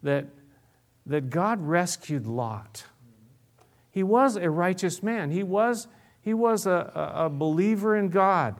that, 0.03 0.25
that 1.05 1.29
God 1.29 1.61
rescued 1.61 2.27
Lot. 2.27 2.85
He 3.91 4.03
was 4.03 4.35
a 4.35 4.49
righteous 4.49 5.01
man, 5.01 5.31
he 5.31 5.43
was, 5.43 5.87
he 6.21 6.33
was 6.33 6.65
a, 6.65 6.91
a 7.15 7.29
believer 7.29 7.95
in 7.95 8.09
God. 8.09 8.55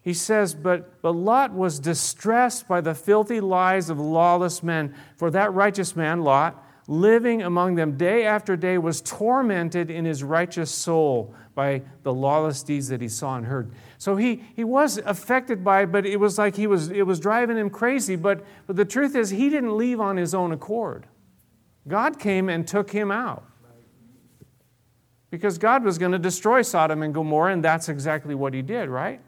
He 0.00 0.14
says, 0.14 0.54
but, 0.54 1.02
but 1.02 1.12
Lot 1.12 1.52
was 1.52 1.80
distressed 1.80 2.68
by 2.68 2.80
the 2.80 2.94
filthy 2.94 3.40
lies 3.40 3.90
of 3.90 3.98
lawless 3.98 4.62
men. 4.62 4.94
For 5.16 5.32
that 5.32 5.52
righteous 5.52 5.96
man, 5.96 6.22
Lot, 6.22 6.64
living 6.88 7.42
among 7.42 7.74
them 7.74 7.96
day 7.96 8.24
after 8.24 8.56
day, 8.56 8.78
was 8.78 9.00
tormented 9.00 9.90
in 9.90 10.04
his 10.04 10.22
righteous 10.22 10.70
soul 10.70 11.34
by 11.54 11.82
the 12.02 12.12
lawless 12.12 12.62
deeds 12.62 12.88
that 12.88 13.00
he 13.00 13.08
saw 13.08 13.36
and 13.36 13.46
heard. 13.46 13.72
So 13.98 14.16
he, 14.16 14.44
he 14.54 14.62
was 14.62 14.98
affected 14.98 15.64
by 15.64 15.82
it, 15.82 15.92
but 15.92 16.04
it 16.06 16.18
was 16.18 16.38
like 16.38 16.54
he 16.54 16.66
was, 16.66 16.90
it 16.90 17.06
was 17.06 17.18
driving 17.18 17.56
him 17.56 17.70
crazy. 17.70 18.14
But, 18.14 18.44
but 18.66 18.76
the 18.76 18.84
truth 18.84 19.16
is, 19.16 19.30
he 19.30 19.48
didn't 19.48 19.76
leave 19.76 20.00
on 20.00 20.16
his 20.16 20.34
own 20.34 20.52
accord. 20.52 21.06
God 21.88 22.18
came 22.18 22.48
and 22.48 22.66
took 22.66 22.90
him 22.90 23.10
out. 23.10 23.44
Because 25.30 25.58
God 25.58 25.82
was 25.82 25.98
going 25.98 26.12
to 26.12 26.18
destroy 26.18 26.62
Sodom 26.62 27.02
and 27.02 27.12
Gomorrah, 27.12 27.52
and 27.52 27.64
that's 27.64 27.88
exactly 27.88 28.34
what 28.34 28.54
he 28.54 28.62
did, 28.62 28.88
right? 28.88 29.20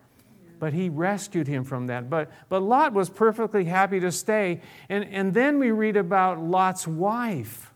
But 0.59 0.73
he 0.73 0.89
rescued 0.89 1.47
him 1.47 1.65
from 1.65 1.87
that. 1.87 2.11
But, 2.11 2.31
but 2.49 2.61
Lot 2.61 2.93
was 2.93 3.09
perfectly 3.09 3.65
happy 3.65 4.01
to 4.01 4.11
stay. 4.11 4.61
And, 4.89 5.05
and 5.05 5.33
then 5.33 5.59
we 5.59 5.71
read 5.71 5.97
about 5.97 6.41
Lot's 6.41 6.87
wife. 6.87 7.73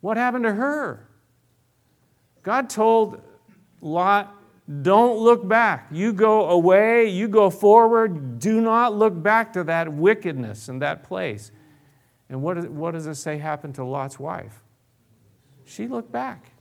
What 0.00 0.16
happened 0.16 0.44
to 0.44 0.52
her? 0.52 1.08
God 2.42 2.70
told 2.70 3.20
Lot, 3.80 4.34
don't 4.82 5.18
look 5.18 5.46
back. 5.46 5.88
You 5.90 6.12
go 6.12 6.48
away, 6.48 7.08
you 7.08 7.28
go 7.28 7.50
forward. 7.50 8.38
Do 8.38 8.60
not 8.60 8.94
look 8.94 9.20
back 9.20 9.52
to 9.54 9.64
that 9.64 9.92
wickedness 9.92 10.68
and 10.68 10.80
that 10.82 11.02
place. 11.02 11.50
And 12.28 12.42
what, 12.42 12.58
is, 12.58 12.66
what 12.66 12.92
does 12.92 13.06
it 13.06 13.16
say 13.16 13.38
happened 13.38 13.74
to 13.76 13.84
Lot's 13.84 14.18
wife? 14.18 14.62
She 15.64 15.88
looked 15.88 16.12
back 16.12 16.52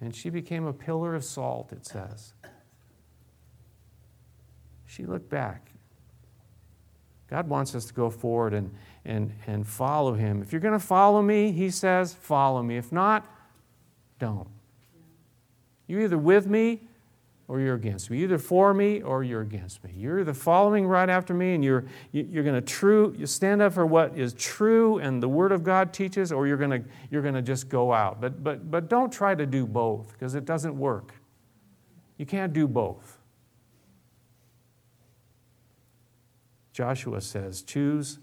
and 0.00 0.14
she 0.14 0.30
became 0.30 0.66
a 0.66 0.72
pillar 0.72 1.14
of 1.14 1.24
salt, 1.24 1.72
it 1.72 1.86
says. 1.86 2.33
She 4.94 5.04
looked 5.04 5.28
back. 5.28 5.70
God 7.28 7.48
wants 7.48 7.74
us 7.74 7.84
to 7.86 7.94
go 7.94 8.10
forward 8.10 8.54
and, 8.54 8.72
and, 9.04 9.32
and 9.46 9.66
follow 9.66 10.14
Him. 10.14 10.40
If 10.40 10.52
you're 10.52 10.60
going 10.60 10.78
to 10.78 10.84
follow 10.84 11.20
me, 11.20 11.50
He 11.50 11.70
says, 11.70 12.14
follow 12.14 12.62
me. 12.62 12.76
If 12.76 12.92
not, 12.92 13.26
don't. 14.20 14.46
You're 15.88 16.02
either 16.02 16.18
with 16.18 16.46
me 16.46 16.82
or 17.48 17.58
you're 17.58 17.74
against 17.74 18.08
me. 18.08 18.22
Either 18.22 18.38
for 18.38 18.72
me 18.72 19.02
or 19.02 19.24
you're 19.24 19.40
against 19.40 19.82
me. 19.82 19.90
You're 19.96 20.20
either 20.20 20.32
following 20.32 20.86
right 20.86 21.10
after 21.10 21.34
me 21.34 21.54
and 21.54 21.64
you're, 21.64 21.86
you're 22.12 22.44
going 22.44 22.54
to 22.54 22.60
true, 22.60 23.16
you 23.18 23.26
stand 23.26 23.62
up 23.62 23.72
for 23.72 23.84
what 23.84 24.16
is 24.16 24.32
true 24.34 24.98
and 24.98 25.20
the 25.20 25.28
Word 25.28 25.50
of 25.50 25.64
God 25.64 25.92
teaches, 25.92 26.30
or 26.30 26.46
you're 26.46 26.56
going 26.56 26.82
to, 26.82 26.88
you're 27.10 27.22
going 27.22 27.34
to 27.34 27.42
just 27.42 27.68
go 27.68 27.92
out. 27.92 28.20
But, 28.20 28.44
but, 28.44 28.70
but 28.70 28.88
don't 28.88 29.12
try 29.12 29.34
to 29.34 29.44
do 29.44 29.66
both 29.66 30.12
because 30.12 30.36
it 30.36 30.44
doesn't 30.44 30.78
work. 30.78 31.14
You 32.16 32.26
can't 32.26 32.52
do 32.52 32.68
both. 32.68 33.18
Joshua 36.74 37.20
says, 37.20 37.62
Choose 37.62 38.18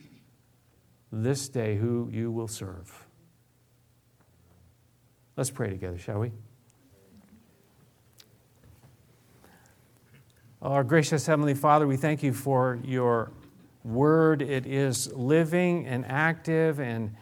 this 1.10 1.48
day 1.48 1.78
who 1.78 2.10
you 2.12 2.30
will 2.30 2.50
serve. 2.50 3.08
Let's 5.38 5.50
pray 5.50 5.70
together, 5.70 5.98
shall 5.98 6.20
we? 6.20 6.32
Our 10.62 10.84
gracious 10.84 11.26
Heavenly 11.26 11.54
Father, 11.54 11.88
we 11.88 11.96
thank 11.96 12.22
you 12.22 12.34
for 12.34 12.78
your 12.84 13.32
word. 13.86 14.42
It 14.42 14.66
is 14.68 15.12
living 15.14 15.88
and 15.88 16.06
active, 16.06 16.82
and 16.82 17.16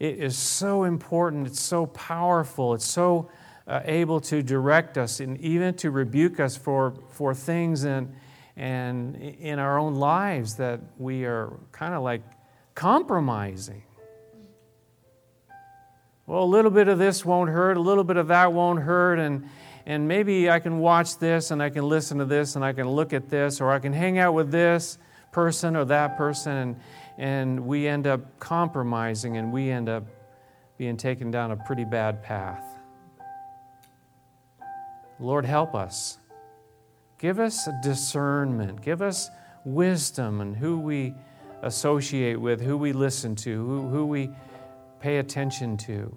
it 0.00 0.18
is 0.18 0.36
so 0.36 0.82
important. 0.82 1.46
It's 1.46 1.60
so 1.60 1.86
powerful. 1.86 2.74
It's 2.74 2.84
so 2.84 3.30
uh, 3.68 3.80
able 3.84 4.20
to 4.22 4.42
direct 4.42 4.98
us 4.98 5.20
and 5.20 5.40
even 5.40 5.74
to 5.74 5.92
rebuke 5.92 6.40
us 6.40 6.56
for, 6.56 6.94
for 7.10 7.32
things 7.32 7.84
and, 7.84 8.12
and 8.56 9.16
in 9.16 9.58
our 9.58 9.78
own 9.78 9.96
lives 9.96 10.56
that 10.56 10.80
we 10.98 11.24
are 11.24 11.52
kind 11.72 11.94
of 11.94 12.02
like 12.02 12.22
compromising. 12.74 13.82
Well, 16.26 16.42
a 16.42 16.46
little 16.46 16.70
bit 16.70 16.88
of 16.88 16.98
this 16.98 17.24
won't 17.24 17.50
hurt, 17.50 17.76
a 17.76 17.80
little 17.80 18.04
bit 18.04 18.16
of 18.16 18.28
that 18.28 18.52
won't 18.52 18.80
hurt, 18.80 19.18
and 19.18 19.48
and 19.86 20.08
maybe 20.08 20.48
I 20.50 20.60
can 20.60 20.78
watch 20.78 21.18
this 21.18 21.50
and 21.50 21.62
I 21.62 21.68
can 21.68 21.86
listen 21.88 22.18
to 22.18 22.24
this 22.24 22.56
and 22.56 22.64
I 22.64 22.72
can 22.72 22.88
look 22.88 23.12
at 23.12 23.28
this 23.28 23.60
or 23.60 23.70
I 23.70 23.78
can 23.78 23.92
hang 23.92 24.18
out 24.18 24.32
with 24.32 24.50
this 24.50 24.98
person 25.30 25.76
or 25.76 25.84
that 25.86 26.16
person 26.16 26.52
and, 26.52 26.76
and 27.18 27.66
we 27.66 27.86
end 27.86 28.06
up 28.06 28.38
compromising 28.38 29.36
and 29.36 29.52
we 29.52 29.70
end 29.70 29.88
up 29.88 30.04
being 30.78 30.96
taken 30.96 31.30
down 31.30 31.50
a 31.50 31.56
pretty 31.56 31.84
bad 31.84 32.22
path. 32.22 32.64
Lord, 35.20 35.44
help 35.44 35.74
us. 35.74 36.18
Give 37.24 37.40
us 37.40 37.66
discernment. 37.80 38.82
Give 38.82 39.00
us 39.00 39.30
wisdom 39.64 40.42
and 40.42 40.54
who 40.54 40.78
we 40.78 41.14
associate 41.62 42.38
with, 42.38 42.60
who 42.60 42.76
we 42.76 42.92
listen 42.92 43.34
to, 43.36 43.66
who, 43.66 43.88
who 43.88 44.04
we 44.04 44.28
pay 45.00 45.16
attention 45.16 45.78
to. 45.78 46.14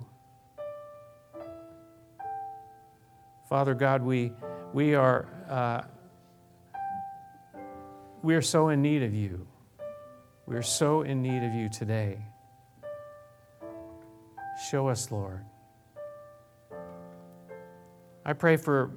Father 3.47 3.73
God, 3.73 4.01
we, 4.01 4.33
we, 4.73 4.95
are, 4.95 5.29
uh, 5.49 5.83
we 8.21 8.35
are 8.35 8.41
so 8.41 8.67
in 8.67 8.81
need 8.81 9.01
of 9.01 9.13
you. 9.13 9.47
We 10.45 10.57
are 10.57 10.61
so 10.61 11.03
in 11.03 11.21
need 11.21 11.41
of 11.41 11.53
you 11.53 11.69
today. 11.69 12.17
Show 14.69 14.89
us, 14.89 15.09
Lord. 15.09 15.45
I 18.25 18.33
pray 18.33 18.57
for 18.57 18.91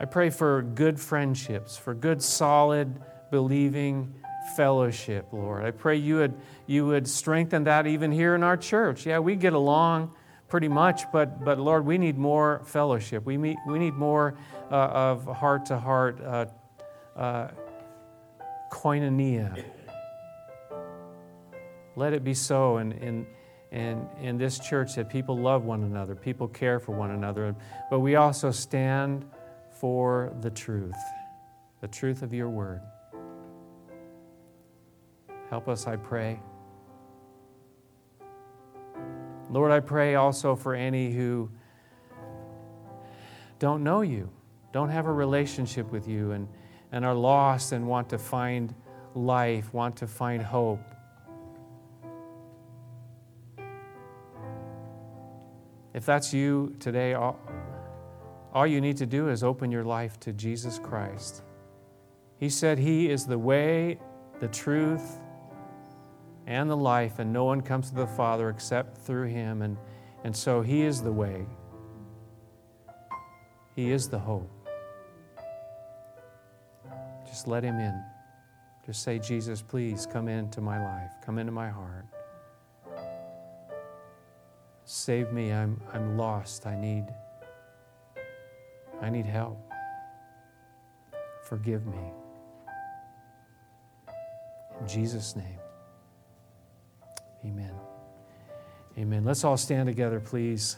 I 0.00 0.06
pray 0.06 0.30
for 0.30 0.62
good 0.62 0.98
friendships, 0.98 1.76
for 1.76 1.94
good 1.94 2.22
solid 2.22 3.00
believing 3.30 4.14
fellowship, 4.56 5.26
Lord. 5.30 5.64
I 5.64 5.70
pray 5.70 5.96
you 5.96 6.16
would 6.16 6.34
you 6.66 6.86
would 6.86 7.06
strengthen 7.06 7.64
that 7.64 7.86
even 7.86 8.10
here 8.10 8.34
in 8.34 8.42
our 8.42 8.56
church. 8.56 9.06
Yeah, 9.06 9.18
we 9.18 9.36
get 9.36 9.52
along 9.52 10.12
pretty 10.50 10.68
much, 10.68 11.10
but, 11.12 11.44
but 11.44 11.58
Lord, 11.58 11.86
we 11.86 11.96
need 11.96 12.18
more 12.18 12.60
fellowship. 12.64 13.24
We, 13.24 13.38
meet, 13.38 13.56
we 13.66 13.78
need 13.78 13.94
more 13.94 14.36
uh, 14.70 14.74
of 14.74 15.24
heart 15.24 15.66
to 15.66 15.78
heart 15.78 16.20
koinonia. 18.70 19.64
Let 21.96 22.12
it 22.12 22.24
be 22.24 22.34
so 22.34 22.78
in, 22.78 22.92
in, 22.92 23.26
in, 23.70 24.08
in 24.20 24.38
this 24.38 24.58
church 24.58 24.94
that 24.96 25.08
people 25.08 25.36
love 25.38 25.64
one 25.64 25.84
another, 25.84 26.14
people 26.14 26.48
care 26.48 26.80
for 26.80 26.92
one 26.92 27.10
another, 27.10 27.54
but 27.90 28.00
we 28.00 28.16
also 28.16 28.50
stand 28.50 29.24
for 29.80 30.30
the 30.42 30.50
truth, 30.50 30.94
the 31.80 31.88
truth 31.88 32.20
of 32.20 32.34
your 32.34 32.50
word. 32.50 32.82
Help 35.48 35.68
us, 35.68 35.86
I 35.86 35.96
pray. 35.96 36.38
Lord, 39.48 39.72
I 39.72 39.80
pray 39.80 40.16
also 40.16 40.54
for 40.54 40.74
any 40.74 41.10
who 41.10 41.50
don't 43.58 43.82
know 43.82 44.02
you, 44.02 44.30
don't 44.70 44.90
have 44.90 45.06
a 45.06 45.12
relationship 45.12 45.90
with 45.90 46.06
you, 46.06 46.32
and, 46.32 46.46
and 46.92 47.02
are 47.02 47.14
lost 47.14 47.72
and 47.72 47.88
want 47.88 48.10
to 48.10 48.18
find 48.18 48.74
life, 49.14 49.72
want 49.72 49.96
to 49.96 50.06
find 50.06 50.42
hope. 50.42 50.84
If 55.94 56.04
that's 56.04 56.34
you 56.34 56.76
today, 56.78 57.14
all 58.52 58.66
you 58.66 58.80
need 58.80 58.96
to 58.98 59.06
do 59.06 59.28
is 59.28 59.42
open 59.44 59.70
your 59.70 59.84
life 59.84 60.18
to 60.20 60.32
Jesus 60.32 60.78
Christ. 60.78 61.42
He 62.38 62.48
said 62.48 62.78
He 62.78 63.10
is 63.10 63.26
the 63.26 63.38
way, 63.38 63.98
the 64.40 64.48
truth, 64.48 65.20
and 66.46 66.68
the 66.68 66.76
life, 66.76 67.18
and 67.18 67.32
no 67.32 67.44
one 67.44 67.60
comes 67.60 67.90
to 67.90 67.94
the 67.94 68.06
Father 68.06 68.48
except 68.48 68.98
through 68.98 69.28
him. 69.28 69.62
And, 69.62 69.76
and 70.24 70.34
so 70.34 70.62
he 70.62 70.82
is 70.82 71.00
the 71.00 71.12
way, 71.12 71.46
he 73.76 73.92
is 73.92 74.08
the 74.08 74.18
hope. 74.18 74.50
Just 77.26 77.46
let 77.46 77.62
him 77.62 77.78
in. 77.78 78.02
Just 78.84 79.04
say, 79.04 79.20
Jesus, 79.20 79.62
please 79.62 80.06
come 80.06 80.26
into 80.26 80.60
my 80.60 80.82
life, 80.82 81.12
come 81.24 81.38
into 81.38 81.52
my 81.52 81.68
heart. 81.68 82.06
Save 84.84 85.32
me. 85.32 85.52
I'm, 85.52 85.80
I'm 85.92 86.16
lost. 86.16 86.66
I 86.66 86.74
need, 86.74 87.06
I 89.02 89.10
need 89.10 89.26
help. 89.26 89.58
Forgive 91.48 91.86
me. 91.86 92.12
In 94.80 94.88
Jesus' 94.88 95.36
name. 95.36 95.58
Amen. 97.44 97.74
Amen. 98.98 99.24
Let's 99.24 99.44
all 99.44 99.56
stand 99.56 99.86
together, 99.86 100.20
please. 100.20 100.76